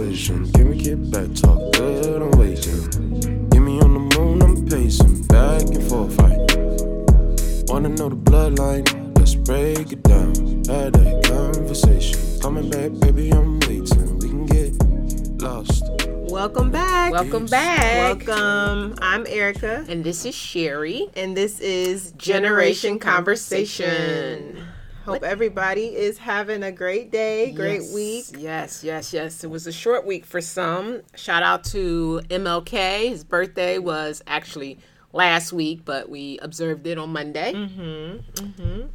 [0.00, 0.50] conversation.
[0.52, 3.48] Can we get back, talk good, I'm waiting.
[3.50, 6.18] Get me on the moon, I'm pacing back and forth.
[6.20, 10.34] I wanna know the bloodline, let's break it down.
[10.64, 12.18] Had that conversation.
[12.40, 14.18] Coming back, baby, I'm waiting.
[14.20, 15.84] We can get lost.
[16.08, 17.12] Welcome back.
[17.12, 18.26] Welcome back.
[18.26, 18.94] Welcome.
[19.02, 21.08] I'm Erika, And this is Sherry.
[21.14, 24.54] and this is Generation Generation Conversation.
[24.54, 24.69] Conversation.
[25.10, 28.24] Hope everybody is having a great day, great Yes, week.
[28.38, 29.42] Yes, yes, yes.
[29.42, 31.02] It was a short week for some.
[31.16, 33.08] Shout out to MLK.
[33.08, 34.78] His birthday was actually
[35.12, 37.52] last week, but we observed it on Monday.
[37.52, 38.86] Mm-hmm.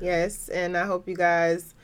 [0.00, 1.74] Yes, and I hope you guys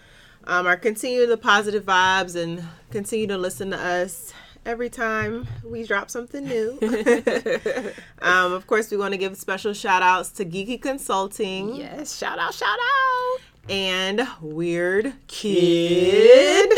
[0.44, 4.32] um, are continuing the positive vibes and continue to listen to us
[4.64, 6.78] every time we drop something new.
[8.22, 12.38] um, of course, we want to give special shout outs to Geeky Consulting Yes, shout
[12.38, 13.40] out, shout out.
[13.68, 16.70] And Weird Kid.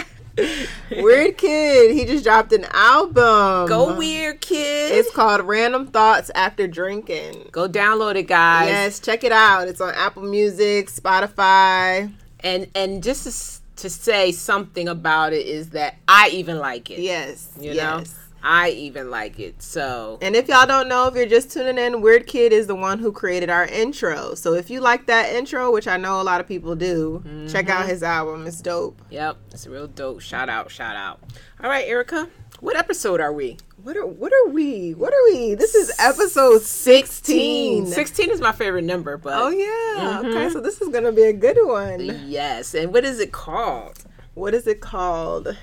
[0.92, 3.68] Weird Kid, he just dropped an album.
[3.68, 4.94] Go weird, kid.
[4.96, 7.50] It's called Random Thoughts After Drinking.
[7.52, 8.70] Go download it, guys.
[8.70, 9.68] Yes, check it out.
[9.68, 12.12] It's on Apple Music, Spotify.
[12.40, 17.00] And and just to, to say something about it is that I even like it.
[17.00, 18.08] Yes, You yes.
[18.08, 19.62] know, I even like it.
[19.62, 22.76] So And if y'all don't know, if you're just tuning in, Weird Kid is the
[22.76, 24.34] one who created our intro.
[24.36, 27.70] So if you like that intro, which I know a lot of people do, check
[27.70, 27.90] out Mm-hmm.
[27.90, 28.48] his album.
[28.48, 29.02] It's dope.
[29.10, 30.22] Yep, it's real dope.
[30.22, 31.20] Shout out, shout out.
[31.64, 32.30] All right, Erika,
[32.62, 33.58] what episode are we?
[33.84, 34.94] What are what are we?
[34.94, 35.56] What are we?
[35.56, 37.86] This is episode 16.
[37.88, 40.02] 16 is my favorite number, but Oh yeah.
[40.22, 40.28] Mm-hmm.
[40.30, 42.00] Okay, so this is gonna be a good one.
[42.28, 42.74] yes.
[42.74, 44.04] And what is it called?
[44.34, 45.56] What is it called?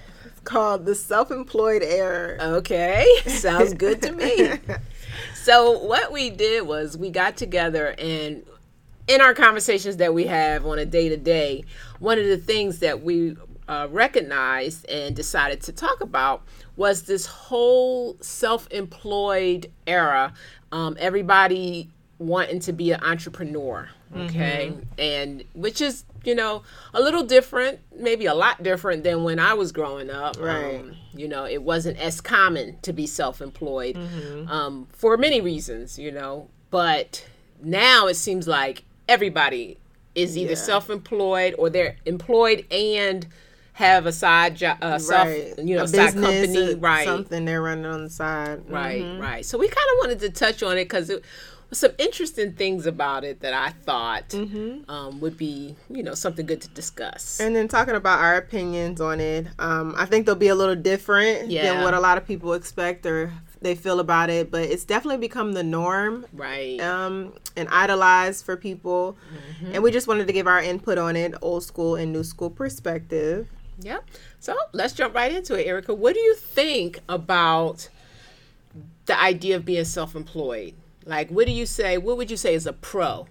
[0.46, 2.38] Called the self-employed era.
[2.40, 4.52] Okay, sounds good to me.
[5.34, 8.44] So what we did was we got together and
[9.08, 11.64] in our conversations that we have on a day to day,
[12.00, 13.36] one of the things that we
[13.68, 16.42] uh, recognized and decided to talk about
[16.76, 20.32] was this whole self-employed era.
[20.72, 21.88] Um, everybody
[22.18, 28.26] wanting to be an entrepreneur, okay, and which is you know a little different, maybe
[28.26, 30.36] a lot different than when I was growing up.
[30.40, 30.76] Right.
[30.80, 33.96] Um, you know, it wasn't as common to be self-employed
[34.48, 35.98] um, for many reasons.
[35.98, 37.26] You know, but
[37.62, 39.78] now it seems like everybody
[40.14, 40.56] is either Yeah.
[40.56, 43.26] self-employed or they're employed and
[43.74, 45.52] have a side job, uh, self, right.
[45.58, 47.04] you know, a side business, company, uh, right?
[47.04, 48.62] Something they're running on the side.
[48.70, 49.20] Right, Mhm.
[49.20, 49.44] right.
[49.44, 51.10] So we kind of wanted to touch on it because
[51.72, 56.60] some interesting things about it that I thought um, would be, you know, something good
[56.60, 57.40] to discuss.
[57.40, 60.76] And then talking about our opinions on it, um, I think they'll be a little
[60.76, 61.74] different Yeah.
[61.74, 64.50] than what a lot of people expect or they feel about it.
[64.50, 66.80] But it's definitely become the norm right.
[66.80, 69.16] um, and idolized for people.
[69.60, 69.74] Mm-hmm.
[69.74, 72.50] And we just wanted to give our input on it, old school and new school
[72.50, 73.48] perspective.
[73.80, 74.04] Yep.
[74.38, 75.94] So let's jump right into it, Erica.
[75.94, 77.88] What do you think about
[79.06, 80.74] the idea of being self-employed?
[81.06, 81.96] Like, what do you say?
[81.98, 83.26] What would you say is a pro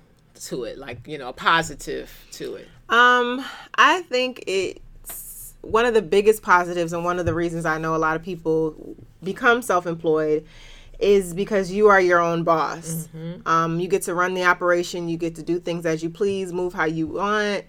[0.46, 0.78] to it?
[0.78, 2.68] Like, you know, a positive to it?
[2.90, 3.44] Um,
[3.76, 7.96] I think it's one of the biggest positives and one of the reasons I know
[7.96, 10.46] a lot of people become self-employed
[11.00, 13.10] is because you are your own boss.
[13.46, 16.54] Um, you get to run the operation, you get to do things as you please,
[16.54, 17.66] move how you want.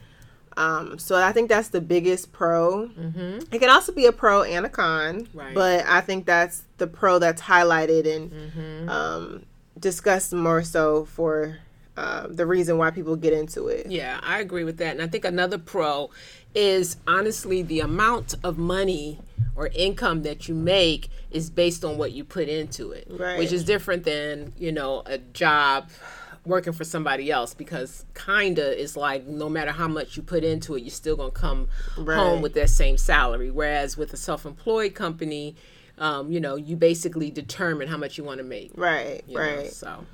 [0.56, 2.88] Um, so I think that's the biggest pro.
[2.88, 3.53] Mm-hmm.
[3.53, 5.55] It can also be a pro and a con, Right.
[5.55, 9.43] but I think that's the pro that's highlighted and um,
[9.78, 11.59] discussed more so for
[11.97, 13.91] uh, the reason why people get into it.
[13.91, 14.92] Yeah, I agree with that.
[14.92, 16.10] And I think another pro
[16.54, 19.19] is honestly the amount of money
[19.54, 23.38] or income that you make is based on what you put into it, Right.
[23.38, 25.88] which is different than, you know, a job
[26.44, 30.76] working for somebody else because kinda is like no matter how much you put into
[30.76, 32.16] it, you're still gonna come Right.
[32.16, 33.50] home with that same salary.
[33.50, 35.56] Whereas with a self-employed company,
[35.98, 38.72] um, you know, you basically determine how much you want to make.
[38.76, 39.70] Right, you know, right.
[39.70, 40.04] So,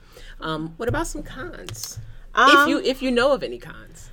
[0.41, 1.99] um, what about some cons?
[2.35, 4.11] Um, if you if you know of any cons.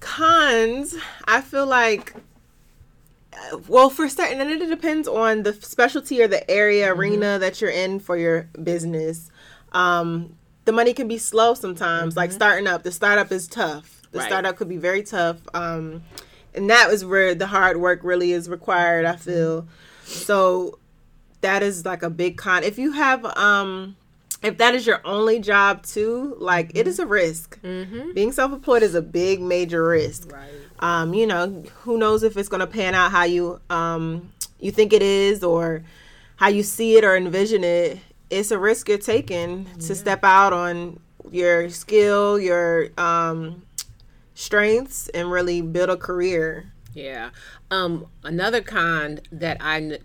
[0.00, 0.94] cons,
[1.24, 2.14] I feel like,
[3.32, 7.00] uh, well, for certain, and it depends on the specialty or the area Mm-hmm.
[7.00, 9.30] arena that you're in for your business.
[9.72, 12.16] Um, the money can be slow sometimes.
[12.16, 13.92] Like starting up, the startup is tough.
[14.02, 14.18] The Mm-hmm.
[14.18, 14.26] Right.
[14.28, 15.38] startup could be very tough.
[15.52, 16.02] Um,
[16.54, 19.04] and that is where the hard work really is required.
[19.04, 19.66] I feel
[20.04, 20.78] so.
[21.40, 22.64] That is like a big con.
[22.64, 23.96] If you have um
[24.42, 27.60] if that is your only job too, like it is a risk.
[27.62, 28.12] Mm-hmm.
[28.12, 30.32] Being self-employed is a big major risk.
[30.32, 30.50] Right.
[30.78, 34.70] Um, you know, who knows if it's going to pan out how you um you
[34.70, 35.84] think it is or
[36.36, 37.98] how you see it or envision it.
[38.28, 41.00] It's a risk you're taking to step out on
[41.30, 43.62] your skill, your um
[44.34, 46.72] strengths and really build a career.
[46.92, 47.30] Yeah.
[47.70, 49.98] Um, another con that I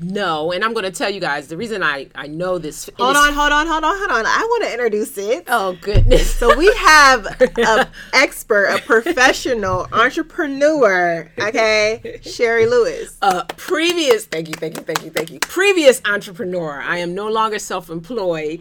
[0.00, 2.88] know, and I'm going to tell you guys the reason I I know this.
[2.98, 4.26] Hold on, hold on, hold on, hold on.
[4.26, 5.44] I want to introduce it.
[5.48, 6.34] Oh goodness.
[6.34, 7.26] So we have
[7.58, 13.16] a expert, a professional entrepreneur, okay, Sherry Lewis.
[13.22, 17.28] uh, previous thank you thank you thank you thank you previous entrepreneur i am no
[17.28, 18.60] longer self-employed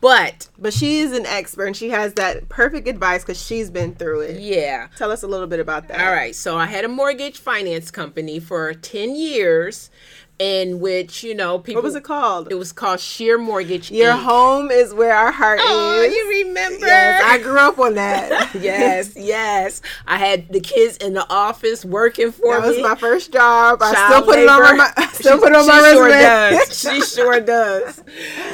[0.00, 3.94] but But she is an expert and she has that perfect advice because she's been
[3.94, 4.40] through it.
[4.40, 6.00] yeah Tell us a little bit about that.
[6.00, 9.90] all right so i had a mortgage finance company for 10 years
[10.40, 12.50] in which you know people What was it called?
[12.50, 14.22] it was called sheer mortgage Your Inc.
[14.24, 16.12] home is where our heart oh is.
[16.12, 18.52] you remember Yes, I grew up on that.
[18.60, 22.60] yes yes i had the kids in the office working for me.
[22.62, 23.78] That was my first job.
[23.80, 26.04] I still put it on my, I still She- put it on she my sure
[26.06, 26.20] resume.
[26.20, 26.80] does.
[26.80, 28.02] She sure does.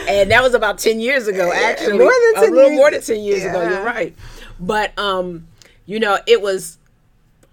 [0.07, 1.99] And that was about ten years ago, actually.
[1.99, 2.77] more than 10 a little years.
[2.79, 3.63] more than ten years ago.
[3.69, 4.15] You're right.
[4.61, 5.47] But um,
[5.87, 6.77] you know, it was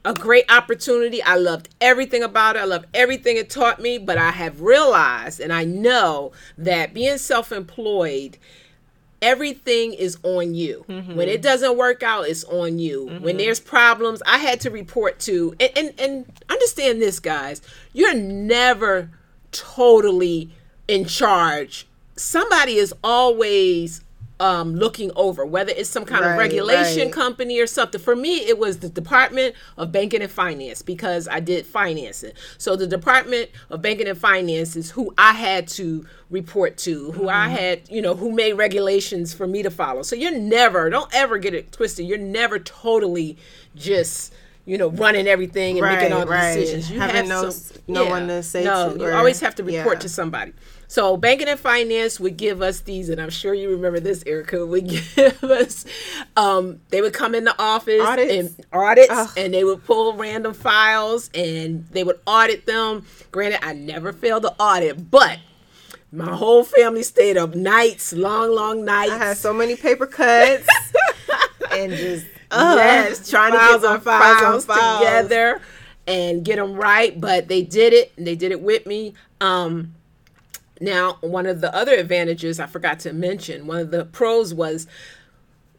[0.08, 1.22] a great opportunity.
[1.22, 2.60] I loved everything about it.
[2.60, 3.98] I loved everything it taught me.
[3.98, 8.38] But I have realized, and I know that being self-employed
[9.22, 10.86] everything is on you.
[10.88, 11.16] Mm-hmm.
[11.16, 13.06] When it doesn't work out, it's on you.
[13.06, 13.38] When mm-hmm.
[13.38, 17.62] there's problems, I had to report to and, and and understand this guys,
[17.94, 19.10] you're never
[19.52, 20.52] totally
[20.88, 21.88] in charge.
[22.16, 24.02] Somebody is always
[24.40, 27.12] um, looking over whether it's some kind Right, of regulation right.
[27.12, 28.00] company or something.
[28.00, 32.34] For me, it was the Department of Banking and Finance because I did financing.
[32.60, 37.30] So the Department of Banking and Finance is who I had to report to, who
[37.30, 40.04] I had, you know, who made regulations for me to follow.
[40.04, 42.06] So you're never, don't ever get it twisted.
[42.06, 43.38] You're never totally
[43.76, 44.34] just
[44.66, 46.54] you know, running everything and making all the right.
[46.54, 46.92] decisions.
[46.92, 49.56] You Having have no- some, no one to say no, to you or- always have
[49.56, 50.02] to report yeah.
[50.02, 50.52] to somebody.
[50.90, 54.66] So banking and finance would give us these, and I'm sure you remember this, Erika.
[54.66, 55.86] Would give us,
[56.38, 58.32] um, they would come in the office Audits.
[58.34, 59.30] and audits, Ugh.
[59.38, 63.06] and they would pull random files and they would audit them.
[63.32, 65.40] Granted, I never failed the audit, but
[66.14, 69.12] my whole family stayed up nights, long, long nights.
[69.12, 70.66] I had so many paper cuts
[71.72, 75.00] and just uh, yes, trying to get on my files files, files.
[75.00, 75.62] together
[76.08, 77.20] and get them right.
[77.20, 78.14] But they did it.
[78.16, 79.16] and They did it with me.
[79.42, 79.94] Um,
[80.82, 84.88] now, one of the other advantages I forgot to mention, one of the pros was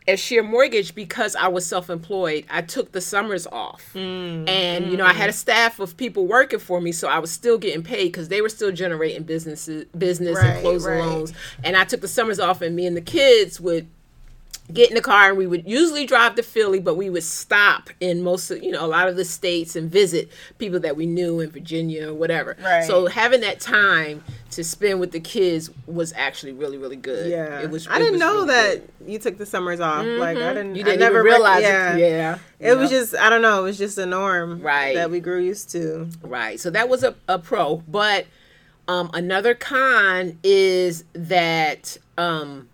[0.06, 2.46] at Sheer Mortgage because I was self-employed.
[2.48, 6.26] I took the summers off, Mm, and you know I had a staff of people
[6.26, 9.84] working for me, so I was still getting paid because they were still generating businesses,
[9.96, 11.04] business Right, and closing right.
[11.04, 11.32] loans.
[11.62, 13.86] And I took the summers off, and me and the kids would
[14.72, 17.90] get in the car and we would usually drive to Philly, but we would stop
[18.00, 21.06] in most of, you know, a lot of the states and visit people that we
[21.06, 22.56] knew in Virginia or whatever.
[22.62, 22.84] Right.
[22.84, 27.30] So having that time to spend with the kids was actually really, really good.
[27.30, 29.10] Yeah, It was I it didn't was know really that good.
[29.10, 30.04] you took the summers off.
[30.04, 30.74] Like I didn't.
[30.74, 31.94] You didn't never realize yeah.
[31.96, 32.00] it.
[32.00, 32.38] Yeah.
[32.60, 33.60] It was just I don't know.
[33.60, 34.94] It was just a norm, Right.
[34.94, 36.08] That we grew used to.
[36.22, 36.60] Right.
[36.60, 37.76] So that was a, a pro.
[37.88, 38.26] But
[38.86, 42.68] um, another con is that um,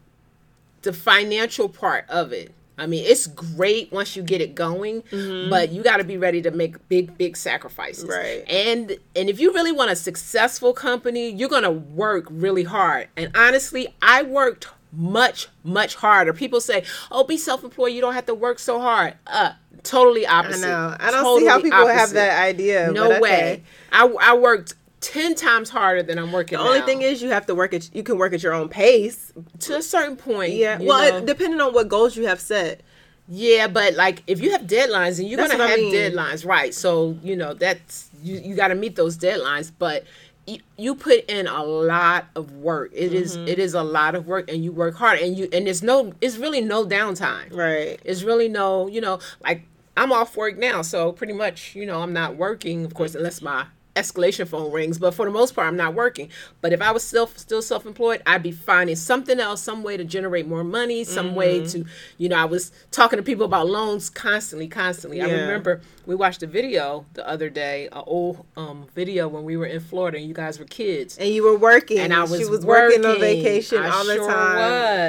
[0.84, 2.54] the financial part of it.
[2.76, 5.04] I mean, it's great once you get it going,
[5.48, 8.08] but you got to be ready to make big, big sacrifices.
[8.08, 8.44] Right.
[8.48, 13.08] And and if you really want a successful company, you're gonna work really hard.
[13.16, 16.32] And honestly, I worked much, much harder.
[16.32, 17.92] People say, "Oh, be self-employed.
[17.92, 19.52] You don't have to work so hard." Uh,
[19.84, 20.66] totally opposite.
[20.66, 20.96] I know.
[20.98, 22.90] I don't see how Totally people have that idea.
[22.90, 23.62] No but way.
[23.92, 26.58] I, I worked ten times harder than I'm working.
[26.58, 26.86] The only now.
[26.86, 29.32] thing is you have to work at you can work at your own pace.
[29.60, 30.52] to a certain point.
[30.54, 30.78] Yeah.
[30.80, 32.80] Well, it, depending on what goals you have set.
[33.28, 35.94] yeah, but like if you have deadlines and you're That's gonna what I have mean.
[35.94, 36.74] deadlines, right?
[36.74, 40.04] So you know that's you, you got to meet those deadlines, but.
[40.46, 42.90] You, you put in a lot of work.
[42.92, 43.48] It is Mm-hmm.
[43.48, 46.12] it is a lot of work, and you work hard, and you and there's no
[46.20, 47.50] it's really no downtime.
[47.50, 47.98] Right.
[48.04, 49.62] It's really no, you know, like
[49.96, 53.40] I'm off work now, so pretty much, you know, I'm not working, of course, unless
[53.40, 53.64] my
[53.96, 54.98] escalation phone rings.
[54.98, 56.30] But for the most part, I'm not working.
[56.60, 59.96] But if I was still still self employed, I'd be finding something else, some way
[59.96, 61.82] to generate more money, some way Mm-hmm.
[61.84, 65.20] to, you know, I was talking to people about loans constantly, constantly.
[65.20, 69.56] I remember we watched a video the other day, an old um, video when we
[69.56, 71.98] were in Florida and you guys were kids And you were working.
[71.98, 74.56] and I was, she was working, on vacation I all the sure time.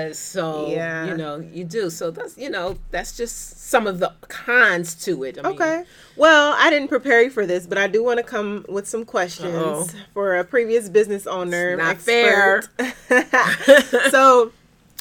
[0.08, 1.06] Was so Yeah.
[1.06, 5.24] you know you do so that's you know that's just some of the cons to
[5.24, 5.38] it.
[5.38, 5.84] I mean, Okay.
[6.16, 9.06] Well, I didn't prepare you for this, but I do want to come with some
[9.06, 9.88] questions Uh-oh.
[10.14, 11.72] for a previous business owner.
[11.72, 14.12] It's not expert.
[14.12, 14.52] so,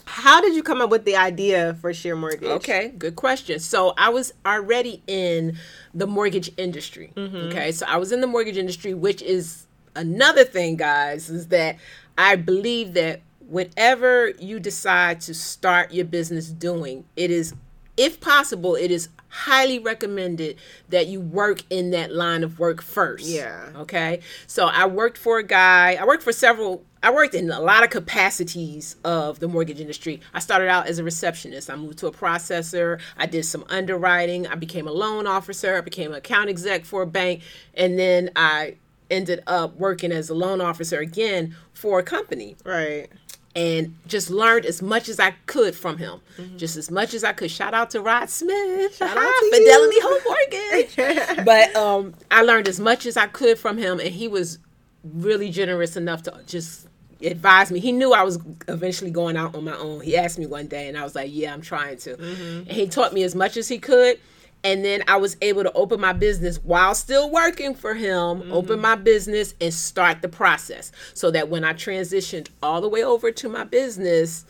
[0.07, 2.49] how did you come up with the idea for Sheer Mortgage?
[2.49, 3.59] Okay, good question.
[3.59, 5.59] So I was already in
[5.93, 7.13] the mortgage industry.
[7.17, 7.49] Mm-hmm.
[7.49, 9.67] Okay, so I was in the mortgage industry, which is
[9.97, 11.77] another thing, guys, is that
[12.17, 17.55] I believe that whenever you decide to start your business doing, it is,
[17.97, 20.57] if possible, it is highly recommended
[20.89, 23.27] that you work in that line of work first.
[23.27, 23.69] Yeah.
[23.75, 24.21] Okay.
[24.47, 25.99] So I worked for a guy.
[26.01, 26.85] I worked for several.
[27.03, 30.21] I worked in a lot of capacities of the mortgage industry.
[30.33, 31.69] I started out as a receptionist.
[31.69, 33.01] I moved to a processor.
[33.19, 34.47] I did some underwriting.
[34.47, 35.77] I became a loan officer.
[35.77, 37.43] I became an account exec for a bank,
[37.75, 38.77] and then I
[39.11, 43.09] ended up working as a loan officer again for a company Right.
[43.57, 46.21] And just learned as much as I could from him.
[46.37, 46.57] Mm-hmm.
[46.57, 47.51] Just as much as I could.
[47.51, 48.97] Shout out to Rod Smith.
[48.97, 50.01] Shout out ah, to Fidelity.
[50.01, 51.45] Home Mortgage.
[51.45, 54.59] but um, I learned as much as I could from him, and he was
[55.05, 56.89] really generous enough to just
[57.23, 57.79] advise me.
[57.79, 60.01] He knew I was eventually going out on my own.
[60.01, 62.59] He asked me one day, and I was like, "Yeah, I'm trying to." Mm-hmm.
[62.69, 64.19] And he taught me as much as he could.
[64.65, 68.81] And then I was able to open my business while still working for him, open
[68.81, 73.31] my business and start the process so that when I transitioned all the way over
[73.31, 74.47] to my business,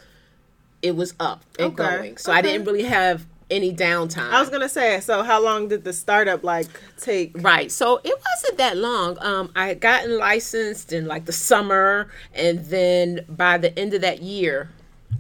[0.83, 2.17] it was up and Okay, going.
[2.17, 4.31] So I didn't really have any downtime.
[4.31, 5.01] I was gonna say.
[5.01, 6.67] So, how long did the startup like
[6.99, 7.33] take?
[7.35, 7.71] Right.
[7.71, 9.17] So it wasn't that long.
[9.21, 14.01] Um, I had gotten licensed in like the summer, and then by the end of
[14.03, 14.71] that year,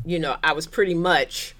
[0.05, 1.55] you know, I was pretty much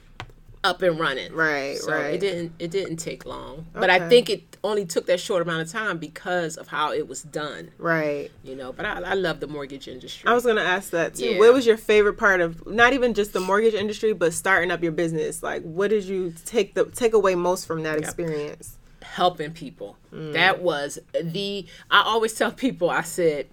[0.65, 1.33] up and running.
[1.33, 2.15] Right, So right.
[2.15, 5.63] it didn't it didn't take long, but I think it only took that short amount
[5.63, 7.71] of time because of how it was done.
[7.79, 8.31] Right.
[8.43, 10.29] You know, but I, I love the mortgage industry.
[10.29, 11.27] I was gonna ask that too.
[11.27, 11.39] Yeah.
[11.39, 14.83] What was your favorite part of not even just the mortgage industry, but starting up
[14.83, 15.43] your business?
[15.43, 18.79] Like, what did you take the take away most from that experience?
[19.03, 19.97] helping people.
[20.13, 20.33] Mm.
[20.33, 23.47] That was the I always tell people I said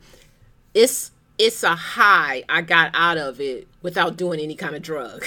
[0.73, 5.25] it's it's a high I got out of it without doing any kind of drug.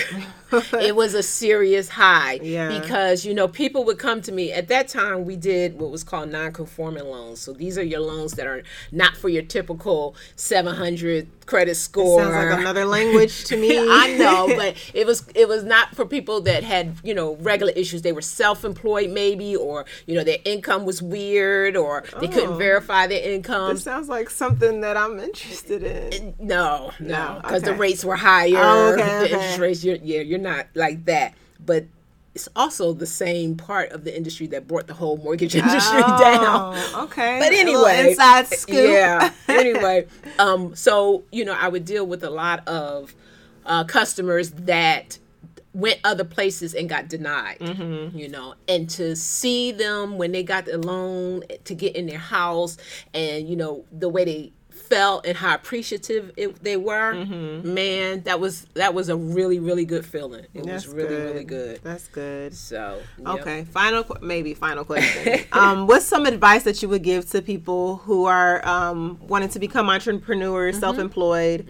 [0.81, 2.79] it was a serious high Yeah.
[2.81, 6.05] because you know people would come to me at that time we did what was
[6.05, 7.41] called non-conforming loans.
[7.41, 12.21] So these are your loans that are not for your typical 700 credit score.
[12.23, 13.77] It Sounds like another language to me.
[13.79, 17.73] I know, but it was it was not for people that had you know regular
[17.75, 18.03] issues.
[18.03, 22.31] They were self-employed maybe, or you know their income was weird, or they Oh.
[22.31, 23.75] couldn't verify their income.
[23.75, 26.35] This sounds like something that I'm interested in.
[26.39, 28.17] No, no, No, because the rates were
[28.53, 28.63] higher.
[28.65, 29.35] Oh, okay, the okay.
[29.35, 31.35] interest rates, you're, yeah, you're not like that.
[31.65, 31.87] But
[32.35, 36.75] it's also the same part of the industry that brought the whole mortgage industry down.
[36.77, 37.39] Oh, okay.
[37.39, 38.91] But anyway, inside scoop.
[38.91, 39.31] Yeah.
[39.49, 40.07] anyway,
[40.39, 43.15] um, so you know, I would deal with a lot of
[43.65, 45.19] uh, customers that
[45.73, 47.59] went other places and got denied.
[47.61, 48.19] Mm-hmm.
[48.19, 52.19] You know, and to see them when they got the loan to get in their
[52.19, 52.77] house,
[53.13, 54.53] and you know the way they
[54.89, 57.15] felt and how appreciative it, they were
[57.63, 60.67] man that was that was a really really good feeling it Mm-hmm.
[60.69, 61.25] That's was really good.
[61.33, 62.55] really good That's good.
[62.55, 63.27] so yep.
[63.41, 65.45] Okay, final maybe final question.
[65.53, 69.59] um, what's some advice that you would give to people who are um, wanting to
[69.59, 71.69] become entrepreneurs, self-employed?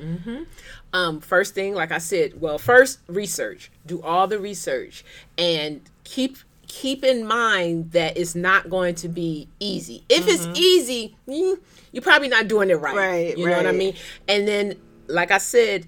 [0.92, 3.70] um, first thing, like I said, well, first research.
[3.86, 5.04] Do all the research
[5.38, 10.02] and keep keep in mind that it's not going to be easy.
[10.08, 11.58] If it's easy, mm,
[11.94, 12.96] you're probably not doing it right.
[12.96, 13.94] Right, You know what I mean?
[14.26, 14.74] And then,
[15.06, 15.86] like I said,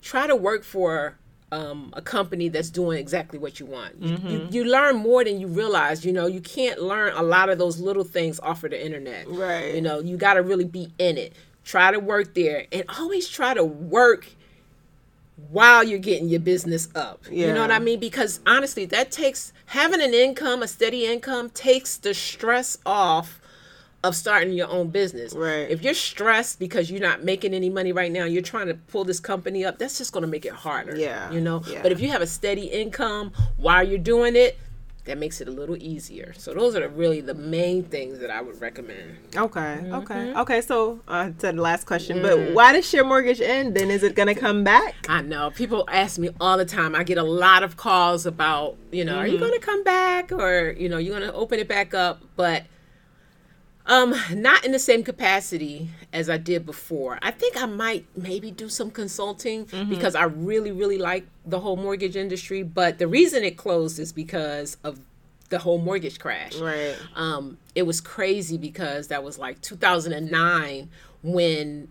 [0.00, 1.18] try to work for
[1.50, 4.00] um, a company that's doing exactly what you want.
[4.00, 6.04] You, you, you learn more than you realize.
[6.04, 9.26] You know, you can't learn a lot of those little things off of the internet.
[9.26, 9.74] Right.
[9.74, 11.32] You know, you got to really be in it.
[11.64, 14.28] Try to work there and always try to work
[15.50, 17.24] while you're getting your business up.
[17.28, 17.48] Yeah.
[17.48, 17.98] You know what I mean?
[17.98, 23.40] Because honestly, that takes having an income, a steady income, takes the stress off
[24.04, 25.32] of starting your own business.
[25.34, 25.68] Right.
[25.70, 29.04] If you're stressed because you're not making any money right now, you're trying to pull
[29.04, 30.96] this company up, that's just going to make it harder.
[30.96, 31.30] Yeah.
[31.32, 31.62] You know?
[31.68, 31.82] Yeah.
[31.82, 34.56] But if you have a steady income while you're doing it,
[35.04, 36.34] that makes it a little easier.
[36.36, 39.16] So those are really the main things that I would recommend.
[39.34, 39.94] Okay, Mm-hmm.
[39.94, 40.60] okay, okay.
[40.60, 42.22] So I said the last question, Mm.
[42.22, 43.74] but why does your mortgage end?
[43.74, 44.94] Then is it gonna come back?
[45.08, 46.94] I know people ask me all the time.
[46.94, 50.30] I get a lot of calls about, you know, are you going to come back
[50.30, 52.64] or, you know, you're going to open it back up, but
[53.88, 57.18] um not in the same capacity as I did before.
[57.22, 61.76] I think I might maybe do some consulting because I really really like the whole
[61.76, 65.00] mortgage industry, but the reason it closed is because of
[65.48, 66.56] the whole mortgage crash.
[66.56, 66.94] Right.
[67.16, 70.90] Um, it was crazy because that was like 2009
[71.22, 71.88] when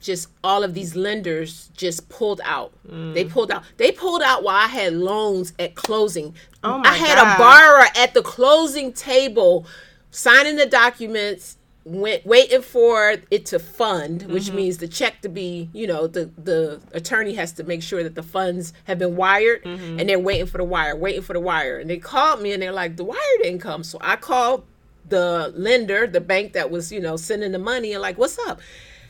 [0.00, 2.72] just all of these lenders just pulled out.
[2.84, 3.64] They pulled out.
[3.76, 6.34] They pulled out while I had loans at closing.
[6.64, 7.34] Oh my I had God.
[7.34, 9.66] a borrower at the closing table
[10.10, 14.56] signing the documents went waiting for it to fund which Mm-hmm.
[14.56, 18.14] means the check to be you know the the attorney has to make sure that
[18.14, 19.98] the funds have been wired Mm-hmm.
[19.98, 22.62] and they're waiting for the wire waiting for the wire and they called me and
[22.62, 24.64] they're like the wire didn't come so i called
[25.08, 28.60] the lender the bank that was you know sending the money and like what's up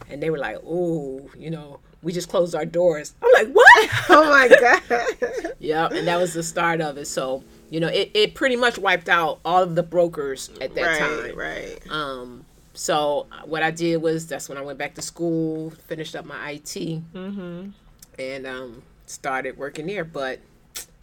[0.09, 3.91] and they were like oh you know we just closed our doors i'm like what
[4.11, 4.49] Oh my
[4.89, 5.55] god.
[5.59, 7.07] Yep, and that was the start of it.
[7.07, 10.83] So You know, it, it pretty much wiped out all of the brokers at that
[10.83, 10.99] right,
[11.31, 11.37] time.
[11.39, 11.79] right.
[11.91, 16.25] Um, so what I did was that's when I went back to school, finished up
[16.25, 16.65] my IT,
[17.15, 17.69] Mm-hmm.
[18.19, 20.05] and um, started working there.
[20.05, 20.41] But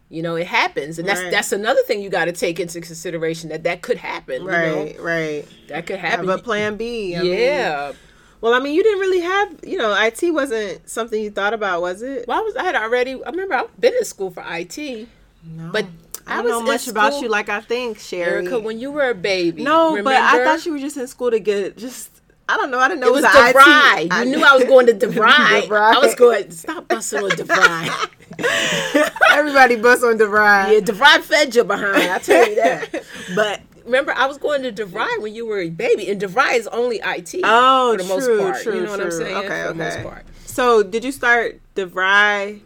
[0.09, 1.31] you know, it happens, and that's Right.
[1.31, 4.43] that's another thing you got to take into consideration that that could happen.
[4.43, 5.03] You Right, know?
[5.03, 5.45] right.
[5.69, 6.27] that could happen.
[6.27, 7.15] Have a plan B.
[7.15, 7.93] I mean, yeah.
[8.41, 11.81] well, I mean, you didn't really have, you know, IT wasn't something you thought about,
[11.81, 12.25] was it?
[12.27, 13.13] well, I was I had already.
[13.24, 15.07] I remember I've been in school for IT,
[15.45, 15.69] No.
[15.74, 15.86] but
[16.27, 18.46] I I don't was know in much about you like I think, Sherry.
[18.46, 19.63] Erika, when you were a baby.
[19.63, 22.12] no, but I thought you were just in school to get just.
[22.50, 22.79] I don't know.
[22.79, 23.96] I didn't know It was a DeVry.
[23.98, 24.03] IT.
[24.03, 25.63] You I- knew I was going to DeVry.
[25.63, 25.96] DeVry.
[25.96, 26.50] I was going.
[26.51, 28.10] Stop busting on DeVry.
[29.34, 30.74] Everybody bust on DeVry.
[30.74, 32.10] Yeah, DeVry fed you behind.
[32.10, 33.03] I tell you that.
[33.36, 36.67] But remember, I was going to DeVry when you were a baby, and DeVry is
[36.67, 37.36] only IT.
[37.43, 38.63] Oh, for the oh, most true, part.
[38.63, 39.17] true, you know what I'm true.
[39.19, 39.36] saying?
[39.38, 40.03] Okay, for the most okay.
[40.03, 40.25] part.
[40.46, 42.62] So, did you start DeVry?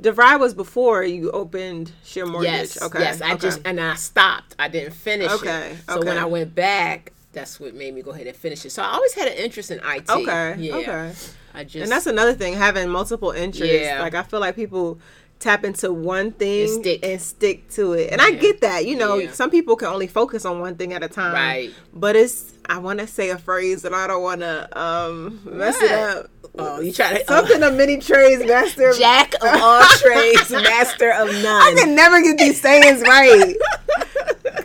[0.00, 2.50] DeVry was before you opened Sheer Mortgage.
[2.50, 2.82] Yes.
[2.82, 3.00] Okay.
[3.00, 3.20] Yes.
[3.20, 3.40] I okay.
[3.40, 4.54] just and I stopped.
[4.58, 5.76] I didn't finish Okay, it.
[5.90, 6.18] So when.
[6.18, 8.70] I went back, that's what made me go ahead and finish it.
[8.70, 10.08] So I always had an interest in IT.
[10.08, 10.56] Okay.
[10.58, 10.74] Yeah.
[10.76, 11.12] Okay.
[11.54, 13.74] I just And that's another thing, having multiple interests.
[13.74, 14.00] Yeah.
[14.02, 14.98] Like I feel like people
[15.40, 17.00] tap into one thing And stick.
[17.04, 18.10] and stick to it.
[18.12, 18.86] And I get that.
[18.86, 19.32] You know, Yeah.
[19.32, 21.34] some people can only focus on one thing at a time.
[21.34, 21.70] Right.
[21.92, 25.80] But it's I want to say a phrase and I don't want to um mess
[25.82, 26.30] it up.
[26.56, 27.24] Oh, you try to oh.
[27.26, 28.90] Something of many trades, master.
[28.90, 31.44] of- Jack of all trades, master of none.
[31.62, 33.54] I can never get these sayings right.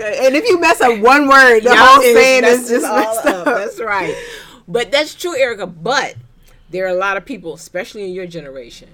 [0.01, 3.25] And if you mess up one word, the Y'all whole is saying is just messed
[3.25, 3.43] up.
[3.43, 4.15] That's right.
[4.65, 5.67] But that's true, Erika.
[5.67, 6.15] But
[6.69, 8.87] there are a lot of people, especially in your generation,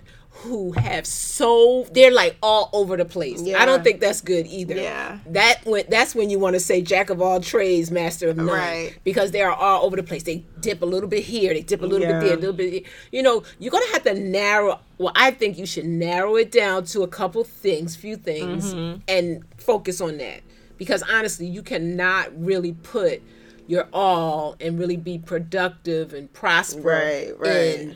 [0.46, 3.42] who have so they're like all over the place.
[3.42, 3.62] Yeah.
[3.62, 4.76] I don't think that's good either.
[4.76, 5.20] Yeah.
[5.28, 8.48] That when that's when you want to say jack of all trades, master of none.
[8.48, 8.98] Right.
[9.04, 10.24] Because they are all over the place.
[10.24, 12.20] They dip a little bit here, they dip a little Yeah.
[12.20, 12.72] bit there, a little bit.
[12.72, 12.82] here.
[13.12, 14.80] You know, you're gonna have to narrow.
[14.98, 19.02] Well, I think you should narrow it down to a couple things, few things, Mm-hmm.
[19.08, 20.42] and focus on that.
[20.78, 23.22] Because honestly, you cannot really put
[23.68, 27.80] your all and really be productive and prosper Right, right.
[27.80, 27.96] in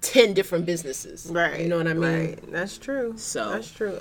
[0.00, 1.26] ten different businesses.
[1.30, 1.60] Right.
[1.60, 2.02] You know what I mean?
[2.02, 2.52] Right.
[2.52, 3.14] That's true.
[3.16, 3.98] So- that's true.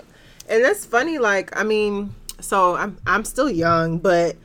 [0.47, 1.19] And that's funny.
[1.19, 4.35] Like, I mean, so I'm I'm still young, but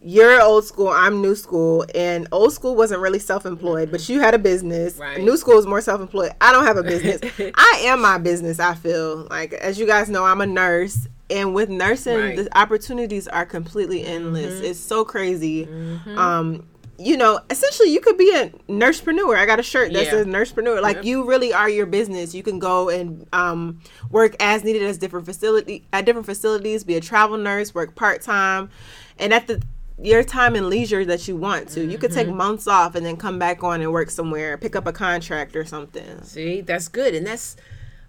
[0.00, 0.88] you're old school.
[0.88, 4.96] I'm new school, and old school wasn't really self-employed, but you had a business.
[4.96, 5.20] Right.
[5.20, 6.30] New school is more self-employed.
[6.40, 7.20] I don't have a business.
[7.56, 8.60] I am my business.
[8.60, 11.08] I feel like, as you guys know, I'm a nurse.
[11.30, 12.34] And with nursing, Right.
[12.36, 12.44] Mm-hmm.
[12.44, 14.60] the opportunities are completely endless.
[14.60, 15.68] It's so crazy.
[16.16, 16.64] Um,
[16.98, 19.36] you know, essentially, you could be a nursepreneur.
[19.36, 20.10] I got a shirt that Yeah.
[20.10, 20.82] says nursepreneur.
[20.82, 21.04] Like Yep.
[21.04, 22.34] you really are your business.
[22.34, 23.80] You can go and um,
[24.10, 26.82] work as needed as different facility at different facilities.
[26.84, 28.70] Be a travel nurse, work part time,
[29.18, 29.62] and at the
[30.00, 31.84] your time and leisure that you want to.
[31.84, 32.28] You could Mm-hmm.
[32.28, 35.56] take months off and then come back on and work somewhere, pick up a contract
[35.56, 36.22] or something.
[36.22, 37.16] See, that's good.
[37.16, 37.56] And that's,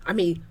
[0.06, 0.44] I mean,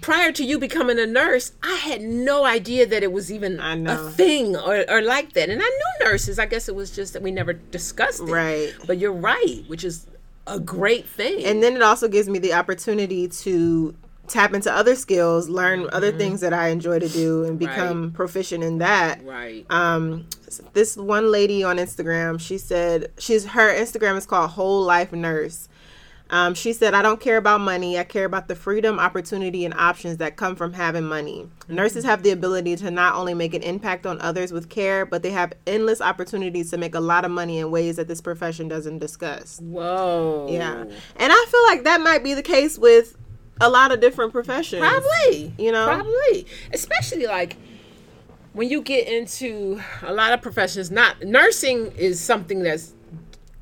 [0.00, 4.10] prior to you becoming a nurse, I had no idea that it was even a
[4.10, 5.48] thing or, or like that.
[5.48, 6.38] And I knew nurses.
[6.38, 8.24] I guess it was just that we never discussed it.
[8.24, 8.72] Right.
[8.86, 10.06] But you're right, which is
[10.46, 11.44] a great thing.
[11.44, 13.94] And then it also gives me the opportunity to
[14.28, 18.62] tap into other skills, learn other things that I enjoy to do, and become proficient
[18.62, 19.24] in that.
[19.24, 19.64] right.
[19.70, 20.26] um
[20.72, 25.68] this one lady on instagram she said she's her instagram is called whole life nurse
[26.30, 29.74] um, she said i don't care about money i care about the freedom opportunity and
[29.74, 33.62] options that come from having money nurses have the ability to not only make an
[33.62, 37.30] impact on others with care but they have endless opportunities to make a lot of
[37.30, 40.46] money in ways that this profession doesn't discuss Whoa.
[40.50, 43.16] yeah and i feel like that might be the case with
[43.60, 45.52] a lot of different professions Probably.
[45.58, 45.86] You know?
[45.86, 46.46] Probably.
[46.72, 47.56] Especially like
[48.52, 52.94] when you get into a lot of professions, not nursing is something that's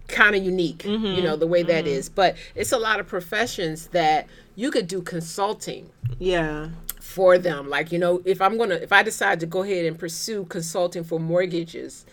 [0.09, 2.09] kind of unique, you know, the way that is.
[2.09, 6.69] But it's a lot of professions that you could do consulting yeah.
[7.01, 7.69] for them.
[7.69, 10.45] Like, you know, if I'm going to, if I decide to go ahead and pursue
[10.45, 12.07] consulting for mortgages,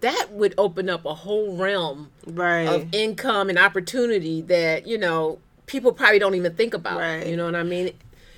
[0.00, 2.64] that would open up a whole realm right.
[2.64, 7.26] of income and opportunity that you know people probably don't even think about Right.
[7.26, 7.90] you know what i mean?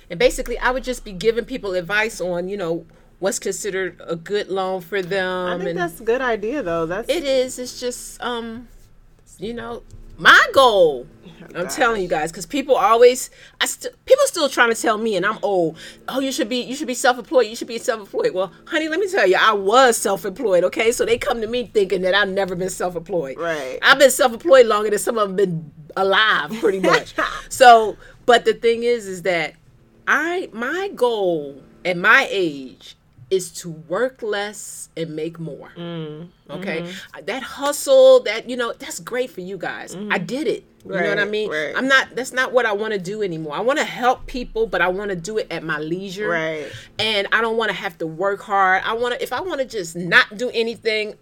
[0.09, 2.85] And basically i would just be giving people advice on you know
[3.19, 6.85] what's considered a good loan for them i think that's a good idea though.
[6.87, 7.59] That's it is.
[7.59, 8.67] It's just um
[9.41, 9.83] you know
[10.17, 11.07] my goal
[11.55, 11.75] i'm gosh.
[11.75, 15.25] telling you guys because people always i still people still trying to tell me and
[15.25, 15.75] i'm old
[16.07, 18.99] oh you should be you should be self-employed you should be self-employed well honey let
[18.99, 22.29] me tell you i was self-employed okay so they come to me thinking that i've
[22.29, 23.79] never been self-employed Right.
[23.81, 27.15] i've been self-employed longer than some of them been alive pretty much
[27.49, 29.55] so but the thing is is that
[30.07, 32.95] i my goal at my age
[33.31, 35.71] is to work less and make more.
[35.77, 37.25] Mm, Okay, mm-hmm.
[37.25, 39.95] that hustle, that you know, that's great for you guys.
[40.11, 40.65] I did it.
[40.83, 41.49] You know what I mean?
[41.49, 41.73] right.
[41.75, 42.15] I'm not.
[42.15, 43.55] That's not what I want to do anymore.
[43.55, 46.29] I want to help people, but I want to do it at my leisure.
[46.29, 46.67] Right.
[46.99, 48.83] And I don't want to have to work hard.
[48.83, 49.23] I want to.
[49.23, 51.15] If I want to just not do anything,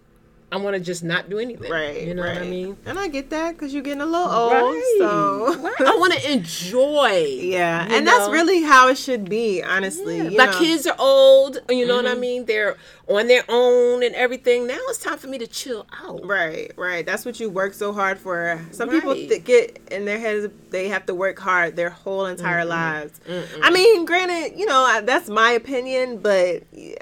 [0.52, 1.70] I want to just not do anything.
[1.70, 2.02] Right.
[2.02, 2.34] You know right.
[2.34, 2.76] what I mean?
[2.84, 4.52] And I get that because you're getting a little old.
[4.52, 4.94] Right.
[4.98, 5.80] So Right.
[5.80, 7.24] I want to enjoy.
[7.40, 10.16] yeah, and that's really how it should be, honestly.
[10.18, 10.58] Yeah, you my know.
[10.58, 12.16] kids are old, you know what Mm-hmm.
[12.16, 12.44] I mean?
[12.46, 12.76] They're
[13.08, 14.66] on their own and everything.
[14.66, 16.24] Now it's time for me to chill out.
[16.26, 17.04] Right, right.
[17.06, 18.60] That's what you work so hard for.
[18.72, 22.64] Some people th- get in their heads they have to work hard their whole entire
[22.64, 23.20] lives.
[23.62, 26.94] I mean, granted, you know I- that's my opinion, but yeah,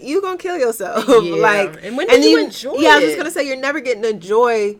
[0.00, 1.04] you gonna kill yourself.
[1.24, 1.34] Yeah.
[1.36, 4.02] like, And when do you enjoy Yeah, I was just gonna say you're never getting
[4.02, 4.76] to enjoy.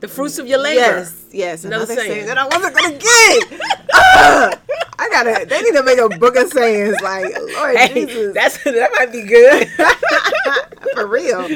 [0.00, 0.78] The fruits of your labor.
[0.80, 1.64] Yes, yes.
[1.64, 2.12] Another Another, saying.
[2.12, 3.60] saying that I wasn't gonna get.
[3.94, 4.58] Ugh.
[4.98, 5.46] I gotta.
[5.46, 8.34] They need to make a book of sayings like Lord Hey, Jesus.
[8.34, 9.68] that's that might be good.
[10.94, 11.48] for real.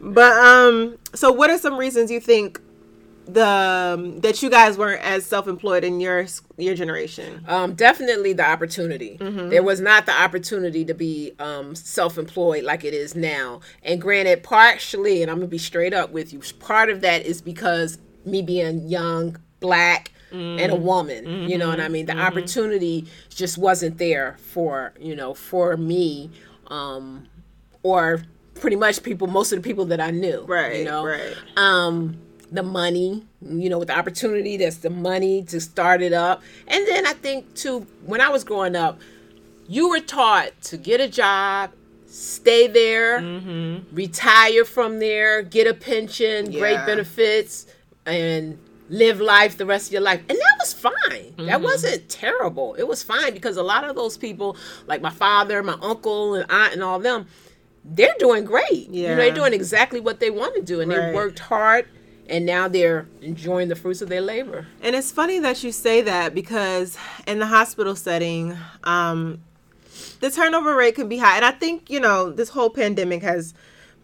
[0.00, 2.60] But um, so what are some reasons you think
[3.28, 7.44] the um, that you guys weren't as self-employed in your your generation?
[7.46, 9.18] um, definitely the opportunity.
[9.20, 9.50] Mm-hmm.
[9.50, 13.60] There was not the opportunity to be um, self-employed like it is now.
[13.82, 16.40] And granted, partially, and I'm gonna be straight up with you.
[16.58, 20.12] Part of that is because me being young, black.
[20.30, 20.84] And a Mm-hmm.
[20.84, 22.04] woman, you know what I mean.
[22.04, 26.30] The opportunity just wasn't there for you know for me,
[26.66, 27.26] um,
[27.82, 29.26] or pretty much people.
[29.26, 31.34] Most of the people that I knew, Right, You know, right.
[31.56, 32.18] um
[32.50, 36.42] the money you know with the opportunity that's the money to start it up.
[36.66, 38.98] And then i think too when i was growing up
[39.68, 41.72] you were taught to get a job
[42.06, 43.94] stay there mm-hmm.
[43.94, 47.66] retire from there get a pension great benefits
[48.06, 48.58] and
[48.88, 50.20] live life the rest of your life.
[50.28, 50.92] And that was fine.
[51.36, 51.62] That mm-hmm.
[51.62, 52.74] wasn't terrible.
[52.74, 54.56] It was fine because a lot of those people
[54.86, 57.26] like my father my uncle and aunt and all them
[57.84, 58.88] they're doing great.
[58.90, 61.86] You know they're doing exactly what they want to do and they worked hard
[62.28, 66.02] and now they're enjoying the fruits of their labor And it's funny that you say
[66.02, 69.42] that because in the hospital setting, um,
[70.20, 71.36] the turnover rate can be high.
[71.36, 73.54] And I think, you know, this whole pandemic has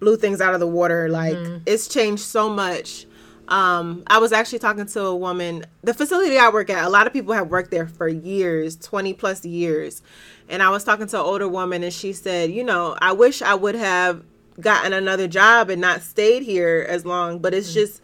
[0.00, 1.08] blew things out of the water.
[1.08, 3.06] Like, it's changed so much.
[3.46, 7.06] Um, I was actually talking to a woman, the facility I work at, a lot
[7.06, 10.02] of people have worked there for years, 20 plus years.
[10.48, 13.42] And I was talking to an older woman, and she said, You know, I wish
[13.42, 14.22] I would have
[14.60, 17.74] gotten another job and not stayed here as long, but it's mm.
[17.74, 18.00] just,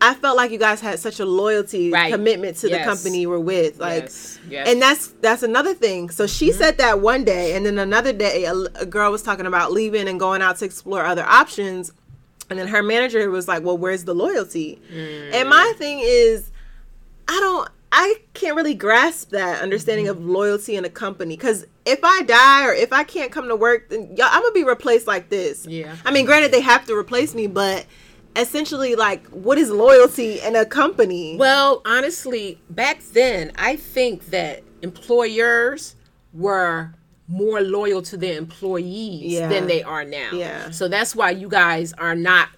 [0.00, 2.12] I felt like you guys had such a loyalty Right.
[2.12, 2.78] commitment to Yes.
[2.78, 3.78] the company you were with.
[3.78, 4.68] Like, Yes, yes.
[4.68, 6.08] and that's that's another thing.
[6.10, 6.58] So she mm-hmm.
[6.58, 10.08] said that one day, and then another day, a, a girl was talking about leaving
[10.08, 11.92] and going out to explore other options.
[12.48, 15.34] And then her manager was like, "Well, where's the loyalty?" Mm.
[15.34, 16.50] And my thing is,
[17.28, 20.18] I don't, I can't really grasp that understanding mm-hmm.
[20.22, 23.56] of loyalty in a company because if I die or if I can't come to
[23.56, 25.66] work, then y'all, I'm gonna be replaced like this.
[25.66, 25.96] Yeah.
[26.04, 27.84] I mean, granted, they have to replace me, but
[28.36, 31.36] essentially, like, what is loyalty in a company?
[31.36, 35.96] Well, honestly, back then, I think that employers
[36.32, 36.94] were
[37.28, 39.48] more loyal to their employees Yeah.
[39.48, 40.30] than they are now.
[40.32, 40.70] Yeah.
[40.70, 42.48] So that's why you guys are not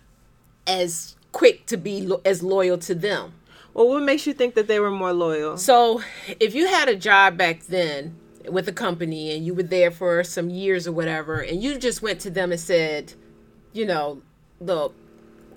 [0.66, 3.32] as quick to be lo- as loyal to them.
[3.74, 5.56] well, what makes you think that they were more loyal?
[5.56, 6.02] So
[6.38, 8.14] if you had a job back then
[8.48, 12.02] with a company and you were there for some years or whatever, and you just
[12.02, 13.14] went to them and said,
[13.72, 14.22] you know,
[14.60, 14.94] look,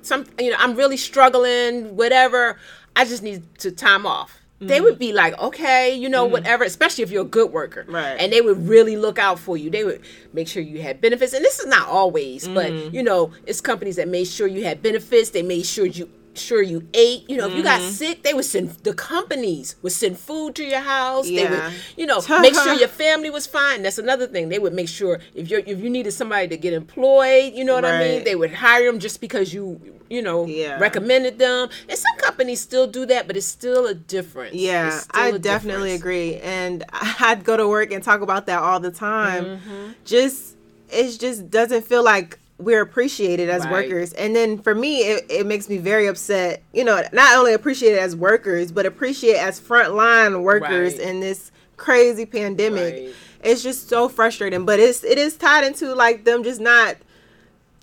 [0.01, 2.57] some, you know, I'm really struggling, whatever.
[2.95, 4.39] I just need to time off.
[4.61, 4.99] They would mm-hmm.
[4.99, 6.33] be like, okay, you know, mm-hmm.
[6.33, 7.85] whatever, especially if you're a good worker.
[7.87, 8.15] Right.
[8.17, 9.69] And they would really look out for you.
[9.69, 11.33] They would make sure you had benefits.
[11.33, 12.95] And this is not always, but mm-hmm.
[12.95, 15.31] you know, it's companies that made sure you had benefits.
[15.31, 17.29] They made sure you sure you ate.
[17.29, 20.63] You know, if you got sick, they would send the companies would send food to
[20.63, 21.25] your house.
[21.27, 21.63] They would,
[21.97, 23.83] you know, make sure your family was fine.
[23.83, 24.49] That's another thing.
[24.49, 27.73] They would make sure if you if you needed somebody to get employed, you know
[27.75, 28.23] what I mean.
[28.23, 30.79] They would hire them just because you you know Yeah.
[30.79, 31.69] recommended them.
[31.89, 34.55] And some companies still do that, but it's still a difference.
[34.55, 36.01] Yeah, I definitely difference.
[36.01, 36.35] agree.
[36.37, 36.83] And
[37.19, 39.45] I'd go to work and talk about that all the time.
[39.45, 39.91] Mm-hmm.
[40.05, 40.55] Just
[40.89, 43.71] it just doesn't feel like we're appreciated as Right.
[43.71, 44.13] workers.
[44.13, 46.63] And then for me, it, it makes me very upset.
[46.73, 51.07] You know, not only appreciated as workers, but appreciate as frontline workers Right.
[51.07, 52.93] in this crazy pandemic.
[52.93, 53.13] Right.
[53.43, 54.65] It's just so frustrating.
[54.65, 56.95] But it's it is tied into like them just not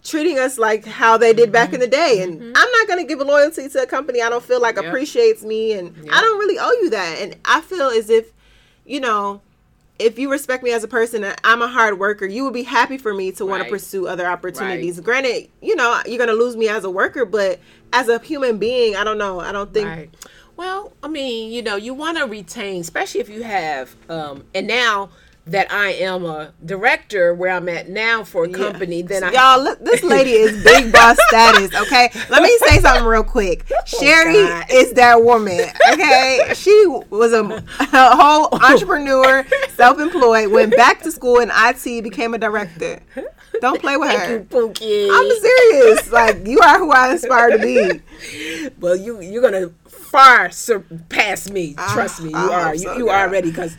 [0.03, 1.81] treating us like how they did back in mm-hmm.
[1.83, 2.23] the day.
[2.23, 2.53] And mm-hmm.
[2.57, 4.87] I'm not going to give a loyalty to a company I don't feel like Yep.
[4.87, 5.73] appreciates me.
[5.75, 7.19] And I don't really owe you that.
[7.21, 8.33] And I feel as if,
[8.85, 9.43] you know,
[10.03, 12.63] if you respect me as a person and I'm a hard worker, you would be
[12.63, 15.01] happy for me to want to pursue other opportunities.
[15.01, 17.61] Granted, you know, you're going to lose me as a worker, but
[17.93, 19.41] as a human being, I don't know.
[19.41, 19.89] I don't think.
[19.89, 20.11] Right.
[20.57, 24.67] Well, I mean, you know, you want to retain, especially if you have, um, and
[24.67, 25.11] now
[25.47, 29.63] that I am a director where I'm at now for a company, then I Y'all,
[29.63, 31.75] look, this lady is big boss status.
[31.83, 33.67] Okay, let me say something real quick.
[33.85, 34.67] Sherry Oh, God.
[34.71, 35.61] is that woman.
[35.93, 38.59] Okay, she was a, a whole oh.
[38.63, 43.01] entrepreneur, self-employed, went back to school in IT, became a director.
[43.61, 44.69] Don't play with Thank you, her.
[44.69, 45.09] Pookie.
[45.11, 46.11] I'm serious.
[46.13, 48.71] Like you are who I aspire to be.
[48.81, 51.75] well, you you're gonna far surpass me.
[51.79, 52.75] Ah, Trust me, you are.
[52.75, 53.77] You, so, you are ready because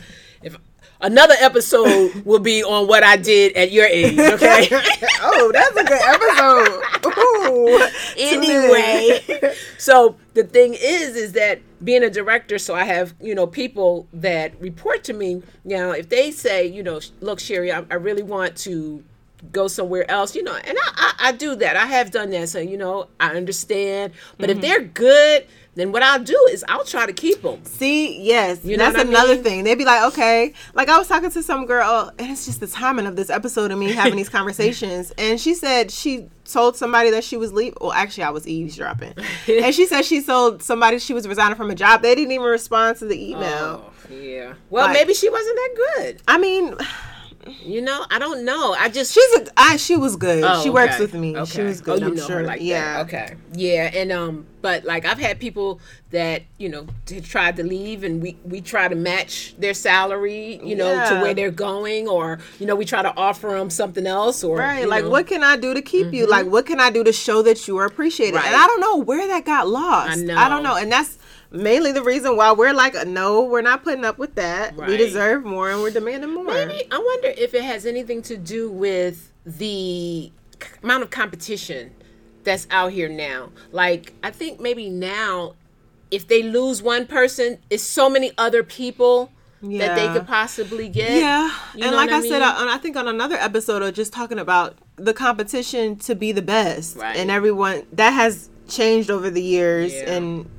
[1.04, 4.18] another episode will be on what I did at your age.
[4.18, 4.70] Okay.
[5.26, 7.18] Oh, that's a good episode.
[7.18, 7.88] Ooh.
[8.18, 13.48] Anyway so the thing is is that being a director so i have you know
[13.48, 17.96] people that report to me now if they say you know look sherry i, I
[17.96, 19.04] really want to
[19.52, 22.50] go somewhere else you know and I, I i do that i have done that
[22.50, 24.60] so you know i understand but Mm-hmm.
[24.60, 28.64] if they're good then what i'll do is i'll try to keep them See, yes,
[28.64, 29.44] You know that's another mean?
[29.44, 29.64] thing.
[29.64, 32.68] They'd be like, okay, like I was talking to some girl, and it's just the
[32.68, 35.12] timing of this episode of me having these conversations.
[35.18, 37.78] And she said she told somebody that she was leaving.
[37.82, 39.14] Well, actually, I was eavesdropping,
[39.48, 42.02] and she said she told somebody she was resigning from a job.
[42.02, 43.86] They didn't even respond to the email.
[43.86, 46.76] Oh, yeah well Like- maybe she wasn't that good I mean,
[47.64, 50.44] you know i don't know i just she's a, I, she was good.
[50.44, 51.34] Oh, she works with me.
[51.46, 52.04] She was good.
[52.04, 52.38] Oh, you I'm know sure.
[52.40, 52.98] her like yeah.
[52.98, 53.06] that.
[53.08, 53.36] Okay.
[53.54, 56.88] Yeah, and um, but like I've had people that you know
[57.24, 61.34] tried to leave, and we we try to match their salary, you know, to where
[61.36, 65.04] they're going, or you know, we try to offer them something else, or Right, like
[65.04, 65.12] know.
[65.12, 66.26] what can I do to keep you?
[66.26, 66.54] Like mm-hmm.
[66.54, 68.38] what can I do to show that you are appreciated?
[68.38, 68.46] Right.
[68.46, 70.18] And I don't know where that got lost.
[70.18, 70.38] I know.
[70.38, 71.20] I don't know, and that's
[71.52, 74.78] mainly the reason why we're like, no, we're not putting up with that.
[74.78, 76.46] We deserve more, and we're demanding more.
[76.46, 80.32] Maybe I wonder if it has anything to do with the
[80.82, 81.92] amount of competition
[82.44, 83.50] that's out here now.
[83.72, 85.56] Like I think maybe now,
[86.12, 91.12] if they lose one person, it's so many other people that they could possibly get.
[91.12, 92.42] Yeah, You and like I, I said, mean?
[92.42, 96.34] Uh, I, I think on another episode of just talking about the competition to be
[96.34, 97.16] the best, Right.
[97.16, 100.16] and everyone that has changed over the years Yeah.
[100.16, 100.50] and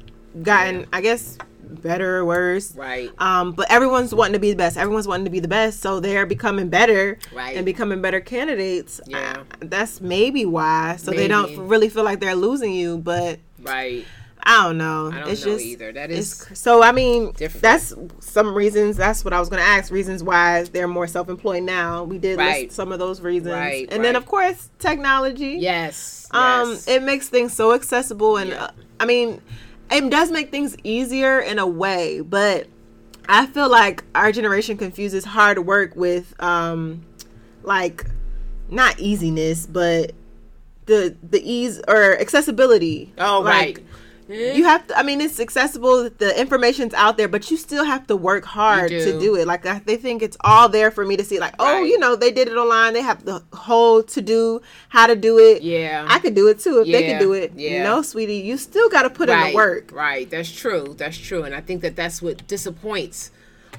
[0.42, 1.36] gotten, I guess,
[1.74, 2.74] better or worse.
[2.74, 3.10] Right.
[3.18, 4.76] Um, but everyone's wanting to be the best.
[4.76, 7.56] Everyone's wanting to be the best, so they're becoming better Right.
[7.56, 9.00] and becoming better candidates.
[9.06, 9.38] Yeah.
[9.38, 10.96] Uh, that's maybe why.
[10.96, 14.04] So they don't really feel like they're losing you, but Right.
[14.46, 15.10] I don't know.
[15.10, 15.90] I don't it's know just either.
[15.92, 16.82] That is so.
[16.82, 17.62] I mean, different.
[17.62, 18.94] that's some reasons.
[18.98, 19.90] That's what I was going to ask.
[19.90, 22.04] Reasons why they're more self-employed now.
[22.04, 22.64] We did Right.
[22.64, 25.56] list some of those reasons, Right, and then of course technology.
[25.60, 26.28] yes.
[26.32, 26.87] Um, yes.
[26.88, 28.64] it makes things so accessible, and Yeah.
[28.64, 29.40] uh, I mean,
[29.90, 32.66] it does make things easier in a way, but
[33.28, 37.04] I feel like our generation confuses hard work with, um,
[37.62, 38.04] like,
[38.68, 40.12] not easiness, but
[40.86, 43.12] the the ease or accessibility.
[43.18, 43.86] oh Like, right.
[44.28, 44.56] Mm-hmm.
[44.56, 48.06] you have to i mean it's accessible the information's out there but you still have
[48.06, 49.20] to work hard You to do.
[49.20, 51.82] do it like I, they think it's all there for me to see like oh
[51.82, 55.38] you know they did it online they have the whole to do how to do
[55.38, 56.06] it Yeah.
[56.08, 57.82] i could do it too if they Yeah, could do it yeah.
[57.82, 60.30] no sweetie you still got to put in the work Right.
[60.30, 60.94] That's true.
[60.96, 61.42] That's true.
[61.44, 63.30] And I think that that's what disappoints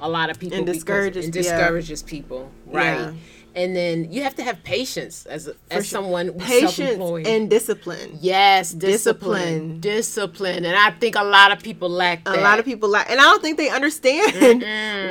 [0.02, 1.42] a lot of people And because- discourages- and yeah.
[1.42, 2.52] discourages people.
[2.68, 3.14] Right.
[3.56, 5.84] And then you have to have patience as as sure.
[5.84, 9.80] someone patience and discipline yes, Discipline.
[9.80, 13.10] discipline, discipline, and I think a lot of people lack a lot of people lack,
[13.10, 14.62] and i don't think they understand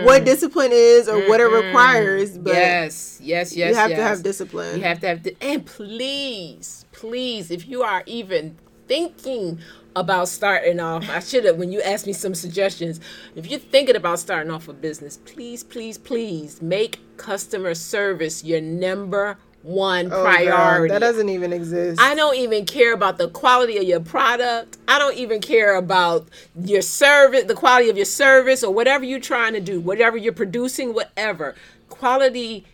[0.07, 3.71] what discipline is or what it requires but yes, yes, yes.
[3.71, 3.99] you have yes.
[3.99, 8.59] to have discipline You have to have, di- and please, please, if you are even
[8.87, 9.59] thinking
[9.97, 13.01] about starting off, I should have, when you asked me some suggestions,
[13.37, 18.61] if you're thinking about starting off a business, please, please, please make customer service your
[18.61, 20.93] number one Oh, priority.
[20.93, 24.77] that doesn't even exist I don't even care about the quality of your product.
[24.87, 26.29] I don't even care about
[26.61, 30.35] your service, the quality of your service, or whatever you're trying to do, whatever you're
[30.35, 31.55] producing, whatever.
[31.89, 32.67] Quality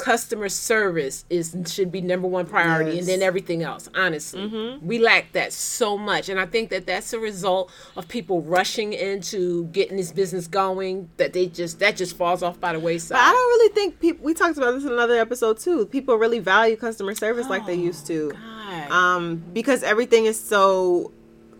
[0.00, 3.00] customer service is should be number one priority, Yes.
[3.00, 3.88] and then everything else.
[3.94, 8.42] Honestly, we lack that so much, and I think that that's a result of people
[8.42, 11.10] rushing into getting this business going.
[11.18, 13.16] That they just that just falls off by the wayside.
[13.16, 14.24] But I don't really think people.
[14.24, 15.86] We talked about this in another episode too.
[15.86, 18.90] People really value customer service like they used to, God.
[18.90, 21.12] um, because everything is so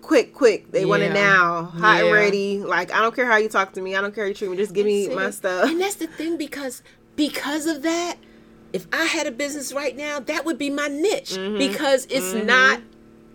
[0.03, 0.73] quick, quick.
[0.73, 2.59] They want it now, hot and ready.
[2.61, 3.95] Like I don't care how you talk to me.
[3.97, 4.57] I don't care how you treat me.
[4.57, 5.69] Just give me my stuff.
[5.69, 6.83] And that's the thing because
[7.17, 8.17] because of that,
[8.73, 11.59] if I had a business right now, that would be my niche Mm-hmm.
[11.59, 12.81] because it's not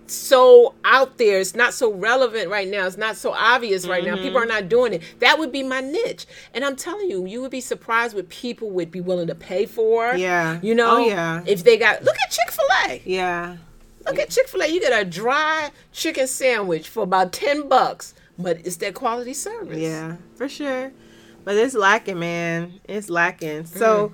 [0.08, 1.40] so out there.
[1.40, 2.86] It's not so relevant right now.
[2.86, 4.14] It's not so obvious right now.
[4.16, 4.24] Mm-hmm.
[4.24, 5.02] People are not doing it.
[5.20, 6.26] That would be my niche.
[6.54, 9.66] And I'm telling you, you would be surprised what people would be willing to pay
[9.66, 10.14] for.
[10.16, 10.60] Yeah.
[10.62, 11.42] You know, Oh, yeah.
[11.48, 13.02] if they got look at Chick-fil-A.
[13.06, 13.58] Yeah,
[14.06, 14.68] Look at Chick-fil-A.
[14.68, 19.80] You get a dry chicken sandwich for about 10 bucks, but it's that quality service.
[19.80, 20.92] yeah, for sure.
[21.44, 22.80] But it's lacking, man.
[22.88, 23.66] It's lacking.
[23.66, 24.12] So,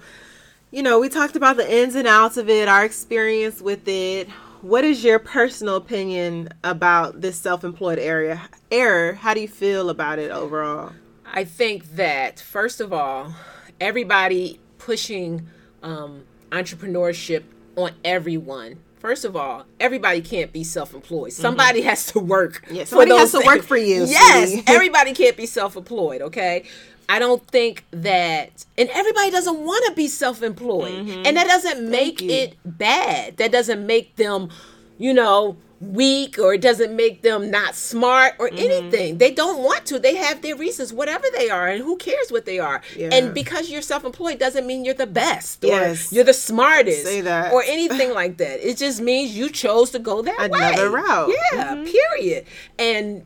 [0.72, 4.30] you know, we talked about the ins and outs of it, our experience with it.
[4.62, 9.14] What is your personal opinion about this self-employed area error?
[9.14, 10.94] How do you feel about it overall?
[11.26, 13.34] I think that first of all,
[13.80, 15.48] everybody pushing
[15.84, 17.44] um, entrepreneurship
[17.76, 18.78] on everyone.
[19.00, 21.34] First of all, everybody can't be self-employed.
[21.34, 22.64] Somebody has to work.
[22.70, 26.22] Yeah, somebody has to work for you, Yes, everybody can't be self-employed.
[26.22, 26.66] Okay.
[27.14, 32.20] I don't think that, and everybody doesn't want to be self-employed, and that doesn't make
[32.20, 32.30] Mm-hmm.
[32.30, 33.38] it bad.
[33.38, 34.50] That doesn't make them,
[34.98, 38.58] you know, weak or it doesn't make them not smart or Mm-hmm.
[38.60, 39.18] anything.
[39.18, 40.00] They don't want to.
[40.00, 42.82] They have their reasons, whatever they are, and who cares what they are.
[42.96, 43.10] Yeah.
[43.12, 46.12] And because you're self-employed doesn't mean you're the best Yes.
[46.12, 47.06] or you're the smartest
[47.52, 48.56] or anything like that.
[48.68, 50.60] It just means you chose to go that way.
[50.60, 51.30] Another route.
[51.30, 51.58] Mm-hmm.
[51.58, 52.46] Yeah, period.
[52.80, 53.26] And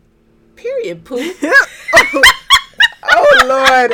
[0.56, 1.20] period, poo.
[3.16, 3.94] Oh Lord,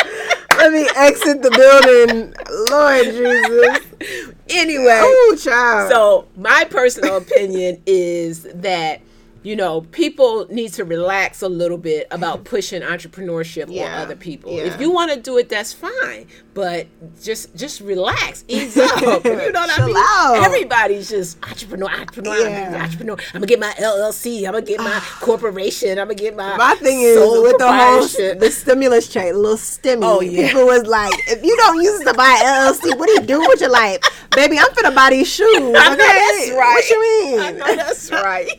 [0.57, 2.33] let me exit the building.
[2.69, 4.29] Lord Jesus.
[4.49, 5.91] anyway, Oh child.
[5.91, 9.01] So my personal opinion is that
[9.43, 14.15] you know people need to relax a little bit about pushing entrepreneurship Yeah, on other
[14.15, 14.51] people.
[14.53, 14.63] yeah.
[14.63, 16.87] If you want to do it, that's fine, but
[17.21, 19.01] just just relax, ease up.
[19.01, 19.95] you know what I mean?
[19.97, 20.43] out.
[20.45, 22.83] Everybody's just entrepreneur, entrepreneur, I'm Yeah.
[22.83, 23.17] entrepreneur.
[23.33, 24.45] I'm gonna get my LLC.
[24.45, 25.97] I'm gonna get my corporation.
[25.97, 28.01] I'm gonna get my My thing is with the whole
[28.39, 30.01] the stimulus check, a little stimmy.
[30.03, 30.47] Oh, yeah.
[30.47, 33.39] People was like, if you don't use it to buy LLC, what do you do
[33.39, 33.99] with your life,
[34.35, 34.59] baby?
[34.59, 35.47] I'm finna buy these shoes.
[35.57, 36.73] Okay, I know that's right.
[36.75, 37.39] What you mean?
[37.39, 38.49] I know that's right.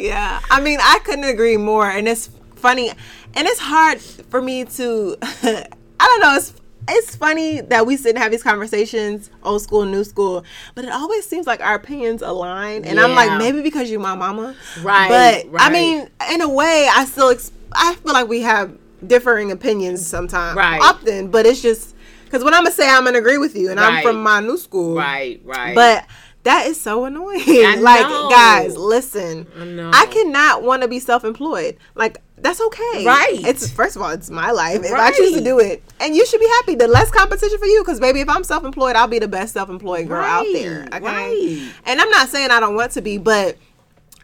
[0.00, 0.40] Yeah.
[0.50, 2.90] I mean i couldn't agree more and it's funny
[3.34, 5.64] and it's hard for me to i
[6.00, 6.52] don't know it's
[6.90, 10.90] it's funny that we sit and have these conversations old school new school but it
[10.90, 14.56] always seems like our opinions align and i'm like maybe because you're my mama.
[14.82, 18.76] Right, but i mean in a way i still ex- i feel like we have
[19.06, 20.80] differing opinions sometimes Right.
[20.80, 23.78] often but it's just because when i'm gonna say i'm gonna agree with you and
[23.78, 24.96] i'm from my new school.
[24.96, 25.74] Right, right.
[25.74, 26.06] but
[26.44, 27.42] that is so annoying.
[27.80, 29.46] Like, guys, listen.
[29.56, 30.02] I.
[30.02, 31.76] I cannot want to be self-employed.
[31.94, 33.04] Like, that's okay.
[33.04, 33.40] Right.
[33.44, 34.82] It's first of all, it's my life.
[34.84, 36.74] If I choose to do it, and you should be happy.
[36.76, 40.06] The less competition for you, because baby, if I'm self-employed, I'll be the best self-employed
[40.08, 40.80] girl out there.
[40.92, 41.04] Right, Okay.
[41.04, 41.72] right.
[41.86, 43.56] And I'm not saying I don't want to be, but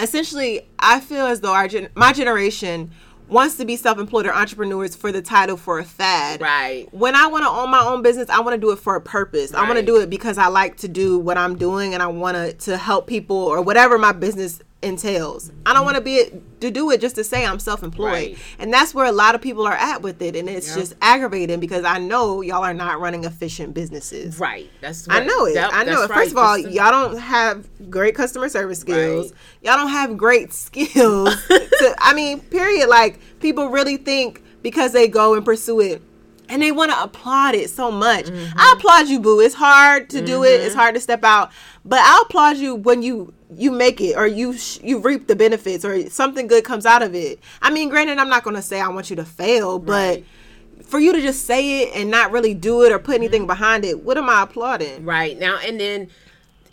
[0.01, 2.91] essentially, I feel as though our gen- my generation
[3.29, 6.87] wants to be self-employed or entrepreneurs for the title for a fad Right.
[6.93, 9.01] when I want to own my own business, I want to do it for a
[9.01, 9.55] purpose.
[9.55, 12.07] I want to do it because I like to do what I'm doing and I
[12.09, 15.51] want to to help people or whatever my business entails.
[15.67, 16.25] I don't want to be
[16.61, 18.07] to do it just to say I'm self-employed.
[18.13, 18.39] Right.
[18.59, 20.77] And that's where a lot of people are at with it and it's Yep.
[20.79, 24.39] just aggravating because I know y'all are not running efficient businesses.
[24.39, 24.71] Right.
[24.81, 25.55] That's I know it.
[25.55, 26.11] Yep, I know it.
[26.11, 26.19] right.
[26.19, 29.33] First of all, y'all don't have great customer service skills.
[29.33, 29.41] Right.
[29.63, 31.35] Y'all don't have great skills.
[31.49, 32.89] to, I mean, period.
[32.89, 36.03] Like people really think because they go and pursue it.
[36.49, 38.27] And they want to applaud it so much.
[38.27, 38.59] Mm-hmm.
[38.59, 39.41] I applaud you, boo.
[39.41, 40.61] It's hard to do it.
[40.61, 41.51] It's hard to step out,
[41.85, 45.37] but I applaud you when you you make it or you sh- you reap the
[45.37, 47.39] benefits or something good comes out of it.
[47.63, 50.25] I mean, granted, I'm not going to say I want you to fail, but Right.
[50.85, 53.47] for you to just say it and not really do it or put anything Mm-hmm.
[53.49, 55.05] behind it, what am I applauding?
[55.05, 55.39] Right.
[55.39, 56.11] Now and then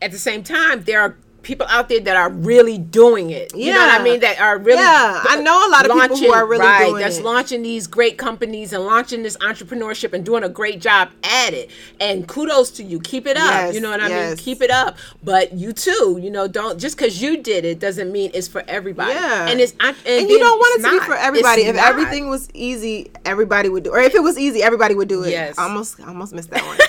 [0.02, 3.56] at the same time there are people out there that are really doing it.
[3.56, 4.20] You know what I mean?
[4.20, 7.02] That are really Yeah, I know a lot of people who are really right, doing
[7.02, 7.24] that's it.
[7.26, 11.72] launching these great companies and launching this entrepreneurship and doing a great job at it.
[12.00, 13.00] And kudos to you.
[13.00, 13.44] Keep it up.
[13.52, 14.38] Yes, you know what I mean?
[14.38, 14.98] Keep it up.
[15.24, 18.64] But you too, you know, don't just because you did it doesn't mean it's for
[18.68, 19.14] everybody.
[19.14, 19.48] Yeah.
[19.48, 21.62] And it's and, and you don't want it to be for everybody.
[21.64, 21.90] It's If not.
[21.90, 23.92] everything was easy, everybody would do.
[23.92, 25.32] Or if it was easy, everybody would do it.
[25.32, 25.58] Yes.
[25.58, 26.78] Almost, almost missed that one.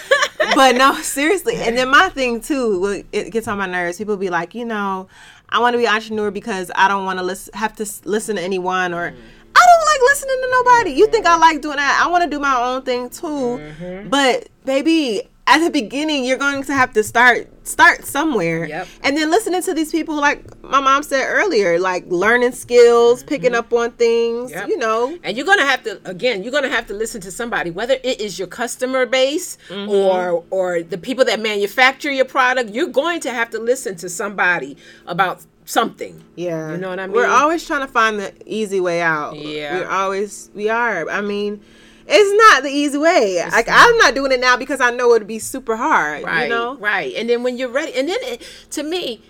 [0.55, 1.57] but no, seriously.
[1.57, 3.99] And then my thing too, it gets on my nerves.
[3.99, 5.09] People be like, you know,
[5.49, 8.37] I want to be an entrepreneur because I don't want to listen, have to listen
[8.37, 9.11] to anyone or.
[9.11, 9.21] Mm-hmm.
[9.55, 10.91] I don't like listening to nobody.
[10.93, 11.41] You think I mm-hmm.
[11.43, 12.03] like doing that?
[12.03, 13.27] I want to do my own thing too.
[13.27, 14.09] Mm-hmm.
[14.09, 18.65] But baby, at the beginning, you're going to have to start start somewhere.
[18.65, 18.89] Yep.
[19.03, 23.55] And then listening to these people, like my mom said earlier, like learning skills, picking
[23.55, 24.51] up on things.
[24.51, 24.69] Yep.
[24.69, 27.71] You know, And you're gonna have to again, you're gonna have to listen to somebody,
[27.71, 29.91] whether it is your customer base Mm-hmm.
[29.91, 32.71] or or the people that manufacture your product.
[32.71, 34.77] You're going to have to listen to somebody
[35.07, 36.23] about something.
[36.37, 36.73] Yeah.
[36.73, 37.17] You know what I mean?
[37.17, 39.37] We're always trying to find the easy way out.
[39.37, 39.81] Yeah.
[39.81, 41.09] We're always we are.
[41.09, 41.61] I mean,
[42.07, 43.45] it's not the easy way.
[43.51, 46.25] Like I'm not doing it now because I know it'd be super hard.
[46.25, 46.45] Right.
[46.45, 46.77] You know?
[46.77, 47.15] Right.
[47.15, 49.23] And then when you're ready, and then it, to me,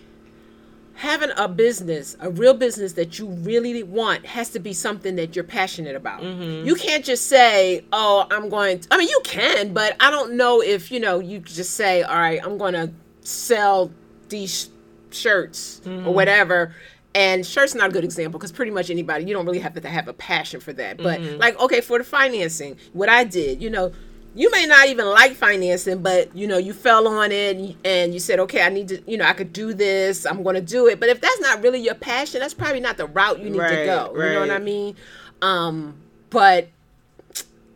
[0.95, 5.35] having a business, a real business that you really want, has to be something that
[5.35, 6.23] you're passionate about.
[6.23, 6.67] Mm-hmm.
[6.67, 10.35] You can't just say, "Oh, I'm going." To, I mean, you can, but I don't
[10.35, 11.19] know if you know.
[11.19, 12.91] You just say, "All right, I'm going to
[13.23, 13.91] sell
[14.29, 14.71] these
[15.11, 16.07] shirts Mm-hmm.
[16.07, 16.75] or whatever."
[17.15, 19.89] And shirt's not a good example because pretty much anybody you don't really have to
[19.89, 20.97] have a passion for that.
[20.97, 23.93] But like okay for the financing what i did you know
[24.35, 28.19] you may not even like financing but you know you fell on it and you
[28.21, 30.87] said okay i need to you know i could do this i'm going to do
[30.87, 30.99] it.
[30.99, 33.63] But if that's not really your passion that's probably not the route you need to
[33.63, 34.13] Right, go.
[34.15, 34.97] You know what i mean?
[35.43, 35.97] Um
[36.31, 36.69] but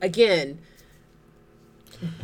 [0.01, 0.59] again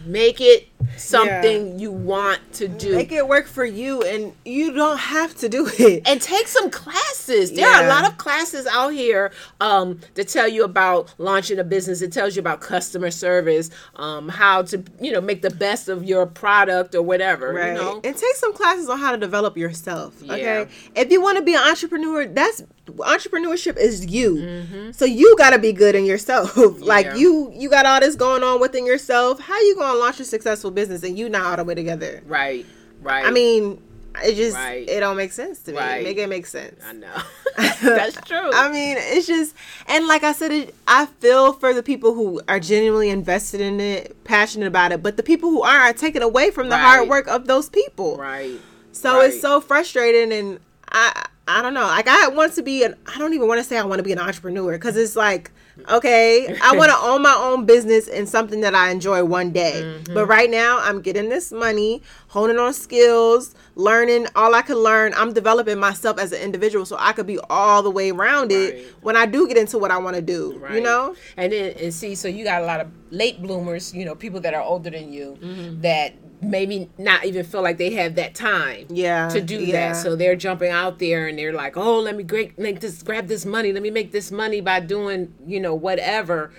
[0.07, 4.99] make it something you want to do Make it work for you, and you don't
[4.99, 6.03] have to do it.
[6.07, 7.53] and take some classes.
[7.53, 11.65] There are a lot of classes out here um, that tell you about launching a
[11.65, 12.03] business.
[12.03, 16.05] It tells you about customer service, um, how to you know make the best of
[16.05, 17.53] your product or whatever.
[17.53, 17.69] Right.
[17.69, 20.15] You know, And take some classes on how to develop yourself.
[20.23, 20.35] Yeah.
[20.35, 20.71] Okay.
[20.97, 24.37] If you want to be an entrepreneur, that's entrepreneurship is you.
[24.37, 24.91] Mm-hmm.
[24.93, 26.57] So you gotta be good in yourself.
[26.81, 27.15] like Yeah.
[27.17, 29.39] you you got all this going on within yourself.
[29.41, 32.23] How you gonna launch a successful business and you not all the way together?
[32.27, 32.67] right,
[33.03, 33.25] right.
[33.27, 33.81] I mean,
[34.23, 34.87] it just Right.
[34.89, 35.79] it don't make sense to me.
[35.79, 36.05] Right.
[36.05, 36.79] Make it make sense.
[36.87, 37.15] I know
[37.83, 38.51] that's true.
[38.53, 39.55] I mean, it's just,
[39.87, 43.81] and like I said, it, I feel for the people who are genuinely invested in
[43.81, 46.83] it, passionate about it, but the people who aren't are taken away from the Right.
[46.83, 48.17] hard work of those people.
[48.19, 48.59] right.
[48.95, 50.61] So it's so frustrating, and
[50.91, 51.81] I, I don't know.
[51.83, 54.03] Like I want to be an, I don't even want to say I want to
[54.03, 55.51] be an entrepreneur because it's like,
[55.91, 59.81] okay, I want to own my own business and something that I enjoy one day.
[59.83, 60.15] Mm-hmm.
[60.15, 62.03] But right now, I'm getting this money,
[62.33, 65.13] honing on skills, learning all I can learn.
[65.15, 68.85] I'm developing myself as an individual so I could be all the way rounded Right.
[69.03, 70.59] when I do get into what I want to do.
[70.73, 71.15] You know?
[71.37, 74.41] and then and see so you got a lot of late bloomers you know people
[74.41, 75.81] that are older than you mm-hmm.
[75.83, 79.93] that maybe not even feel like they have that time Yeah, to do yeah.
[79.93, 83.03] that so they're jumping out there and they're like oh let me great make this
[83.03, 86.51] grab this money let me make this money by doing you know whatever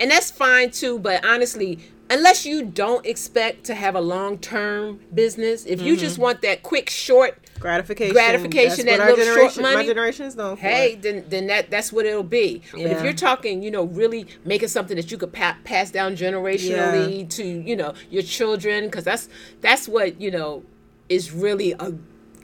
[0.00, 1.78] and that's fine too but honestly
[2.10, 6.22] unless you don't expect to have a long-term business if you just mm-hmm.
[6.22, 8.14] want that quick short Gratification.
[8.14, 9.76] Gratification, That's that little short money.
[9.76, 10.62] My generation is known for.
[10.62, 14.26] hey then then that that's what it'll be but if you're talking you know really
[14.44, 19.04] making something that you could pa- pass down generationally to you know your children because
[19.04, 19.28] that's
[19.60, 20.64] that's what you know
[21.08, 21.92] is really a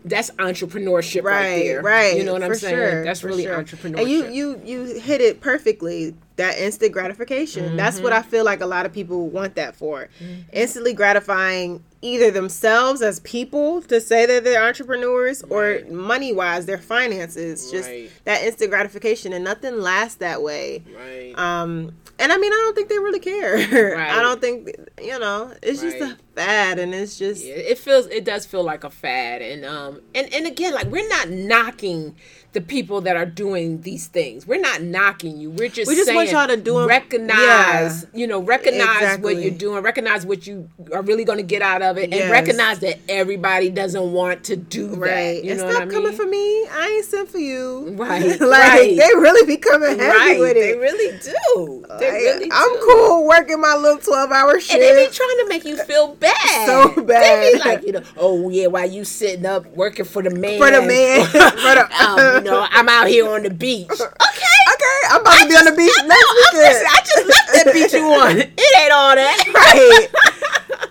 [0.05, 2.17] that's entrepreneurship right, right, there right.
[2.17, 3.62] you know what i'm for saying sure, that's really sure.
[3.62, 6.14] entrepreneurship And you you you hit it perfectly.
[6.37, 7.76] That instant gratification.
[7.76, 8.05] That's Mm-hmm.
[8.05, 10.09] what I feel like a lot of people want that for.
[10.53, 16.78] Instantly gratifying either themselves as people to say that they're entrepreneurs or money wise their
[16.78, 17.70] finances.
[17.70, 18.11] Just Right.
[18.24, 20.82] that instant gratification and nothing lasts that way.
[20.97, 23.55] right Um and I mean I don't think they really care.
[23.97, 24.11] Right.
[24.18, 24.70] I don't think
[25.03, 28.62] you know, it's just a fad and it's just Yeah, it feels it does feel
[28.62, 32.14] like a fad and um and and again like we're not knocking
[32.53, 36.14] the people that are doing these things we're not knocking you we're just We just
[36.14, 38.09] want y'all to do 'em- recognize Yeah.
[38.20, 41.82] you know recognize what you're doing recognize what you are really going to get out
[41.82, 42.22] of it Yes.
[42.22, 45.09] and recognize that everybody doesn't want to do Right.
[45.37, 46.16] that you and know stop what I coming mean?
[46.16, 46.66] for me.
[46.68, 47.95] I ain't sent for you.
[47.97, 48.97] Right, like right.
[48.97, 50.61] they really be coming heavy right with it.
[50.61, 52.80] they really do they Like, really I'm do.
[52.87, 54.72] cool working my little twelve hour shift.
[54.74, 56.34] And they be trying to make you feel bad.
[56.66, 57.43] So bad.
[57.43, 60.59] They be like, you know, oh yeah, while you sitting up working for the man.
[60.59, 61.26] For the man.
[61.26, 63.89] For the- um, you know, I'm out here on the beach.
[63.91, 64.05] Okay.
[64.05, 66.74] okay, I'm about to be on the beach I next I'm weekend.
[66.74, 68.39] listen, I just left that beach you on.
[68.39, 69.37] It ain't all that.
[69.55, 70.09] right.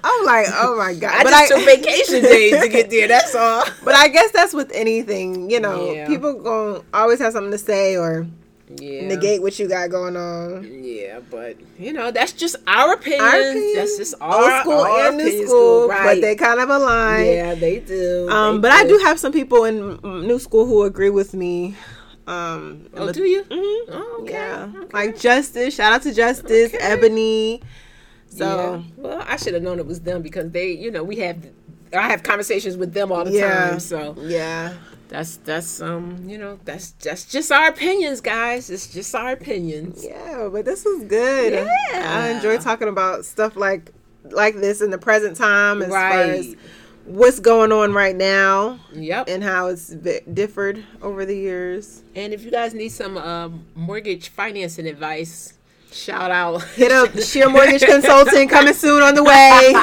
[0.08, 1.12] I'm like, oh my god.
[1.14, 3.08] I but just I, took vacation days to get there.
[3.08, 3.66] That's all.
[3.84, 5.50] but I guess that's with anything.
[5.50, 6.08] You know, Yeah.
[6.08, 8.28] people gonna always have something to say or
[8.78, 9.08] Yeah.
[9.08, 10.68] negate what you got going on.
[10.84, 13.22] Yeah, but you know, that's just our opinion.
[13.22, 16.06] Our opinions, That's just old our school our and new school, right?
[16.16, 17.26] but they kind of align.
[17.26, 18.28] yeah, they do.
[18.30, 21.76] Um, They but I do have some people in new school who agree with me.
[22.28, 23.44] Um, Oh, do you?
[23.44, 23.92] Mm-hmm.
[23.94, 24.34] Oh, okay.
[24.34, 24.88] Yeah, okay.
[24.94, 25.76] like Justice.
[25.76, 26.78] Shout out to Justice, Okay.
[26.82, 27.62] Ebony.
[28.36, 28.82] So Yeah.
[28.98, 31.38] well, I should have known it was them because they, you know, we have,
[31.94, 33.80] I have conversations with them all the yeah, time.
[33.80, 34.74] So yeah,
[35.10, 38.70] that's that's um, you know, that's that's just our opinions, guys.
[38.70, 40.04] It's just our opinions.
[40.04, 40.50] yeah.
[40.52, 41.54] But this was good.
[41.54, 41.68] Yeah.
[42.20, 43.92] I enjoy talking about stuff like
[44.32, 46.56] like this in the present time as far as
[47.06, 49.30] what's going on right now Yep.
[49.30, 52.02] and how it's differed over the years.
[52.16, 55.54] And if you guys need some um, mortgage financing advice,
[55.96, 56.64] shout out.
[56.76, 59.74] Hit up the Sheer Mortgage Consulting coming soon on the way.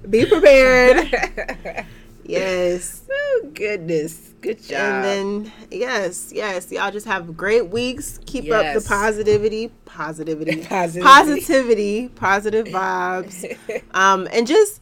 [0.10, 1.86] Be prepared.
[2.28, 3.02] Yes.
[3.08, 4.80] oh goodness, good job.
[4.80, 5.04] And
[5.46, 8.18] then yes, yes, y'all just have great weeks.
[8.26, 11.04] Keep up the positivity, positivity, Positivity.
[11.06, 13.56] positivity, positive vibes.
[13.94, 14.80] Um, and just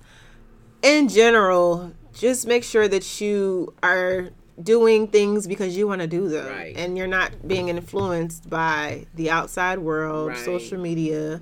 [0.83, 4.31] in general, just make sure that you are
[4.63, 6.77] doing things because you want to do them, Right.
[6.77, 10.45] and you're not being influenced by the outside world, Right.
[10.45, 11.41] social media.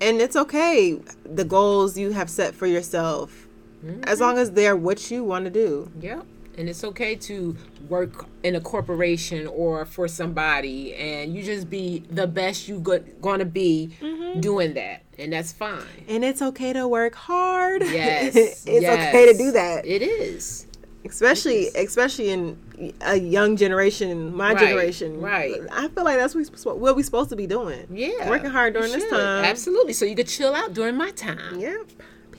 [0.00, 1.00] And it's okay.
[1.24, 3.46] The goals you have set for yourself,
[3.84, 4.04] Mm-hmm.
[4.04, 5.90] as long as they're what you want to do.
[6.00, 6.24] Yep.
[6.58, 7.56] and it's okay to
[7.88, 13.02] work in a corporation or for somebody and you just be the best you go-
[13.22, 14.38] gonna be Mm-hmm.
[14.40, 17.80] doing that and that's fine And it's okay to work hard.
[17.86, 19.86] yes it's okay to do that.
[19.86, 20.66] it is
[21.04, 22.56] especially especially in
[23.02, 25.20] a young generation, my Right, generation.
[25.20, 25.60] right.
[25.70, 27.86] I feel like that's what we what we supposed to be doing.
[27.90, 29.44] yeah working hard during this time.
[29.44, 31.86] absolutely so you could chill out during my time Yep.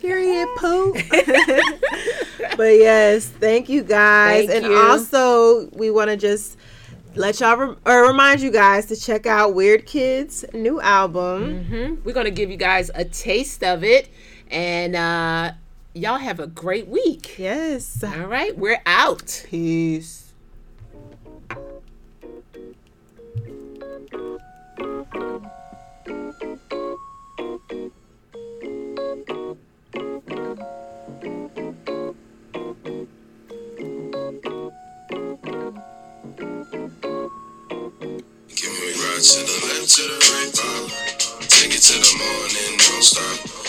[0.02, 0.48] Period.
[0.58, 0.98] Poop.
[2.58, 4.78] but yes, thank you guys, Thank and you.
[4.78, 6.58] also we want to just
[7.16, 11.64] let y'all rem- or remind you guys to check out Weird Kids' new album.
[11.66, 14.10] hmm we're gonna give you guys a taste of it
[14.52, 15.52] and uh
[15.94, 18.04] y'all have a great week Yes.
[18.04, 20.34] all right we're out Peace.
[38.50, 40.90] Give me right to the left, to the right, Bob.
[41.50, 43.63] Take it to the morning, don't stop.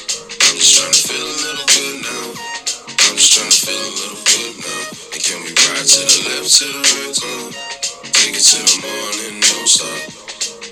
[0.55, 2.27] I'm just trying to feel a little good now.
[3.11, 4.83] I'm just trying to feel a little good now.
[5.11, 7.51] And can we ride to the left, to the right, Bob?
[8.15, 9.99] Take it to the morning, don't stop.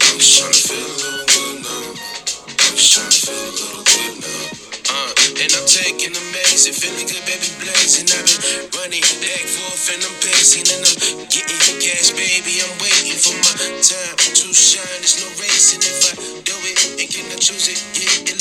[0.07, 1.99] I'm just trying to feel a little good now.
[1.99, 4.43] I'm just trying to feel a little good now.
[4.87, 8.07] Uh, and I'm taking amazing, feeling good, baby, blazing.
[8.07, 12.63] I've been running back forth and I'm pacing and I'm getting gas, baby.
[12.63, 15.03] I'm waiting for my time to shine.
[15.03, 16.13] There's no racing if I
[16.47, 17.83] do it and can I choose it?
[17.99, 18.39] Yeah, it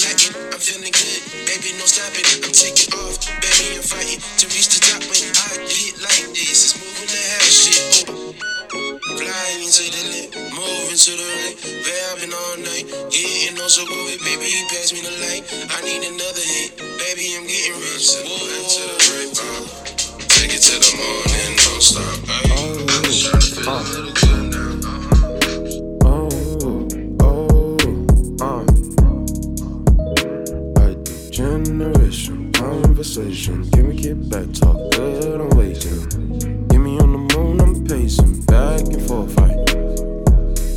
[1.81, 2.25] no stopping.
[2.45, 6.53] I'm taking off, baby, I'm fighting to reach the top when I hit like this.
[6.53, 8.05] It's moving the house shit.
[8.05, 8.37] Oh.
[9.17, 11.57] Flying to the left, moving to the right.
[11.57, 14.45] Vibing all night, getting on so good, baby.
[14.45, 15.41] He passed me the light.
[15.73, 17.33] I need another hit, baby.
[17.33, 18.13] I'm getting rich.
[18.13, 18.29] Whoa.
[18.29, 19.65] to the right, uh,
[20.37, 22.13] take it to the morning, don't stop.
[22.29, 22.61] Ay.
[22.93, 24.50] I'm just trying to feel a little good
[31.41, 33.67] generation conversation.
[33.71, 34.47] Can we get back?
[34.53, 36.67] Talk good, I'm waiting.
[36.67, 39.33] Get me on the moon, I'm pacing back and forth.
[39.39, 39.49] I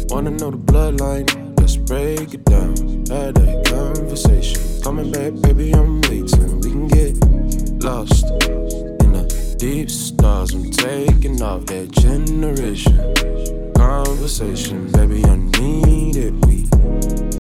[0.09, 1.27] wanna know the bloodline.
[1.61, 2.75] Let's break it down.
[3.13, 4.61] Had that conversation.
[4.83, 6.61] Coming back, baby, I'm waiting.
[6.63, 7.13] We can get
[7.85, 8.25] lost
[9.05, 9.25] in the
[9.59, 10.55] deep stars.
[10.55, 12.97] I'm taking off that generation
[13.77, 15.23] conversation, baby.
[15.27, 16.54] I need it.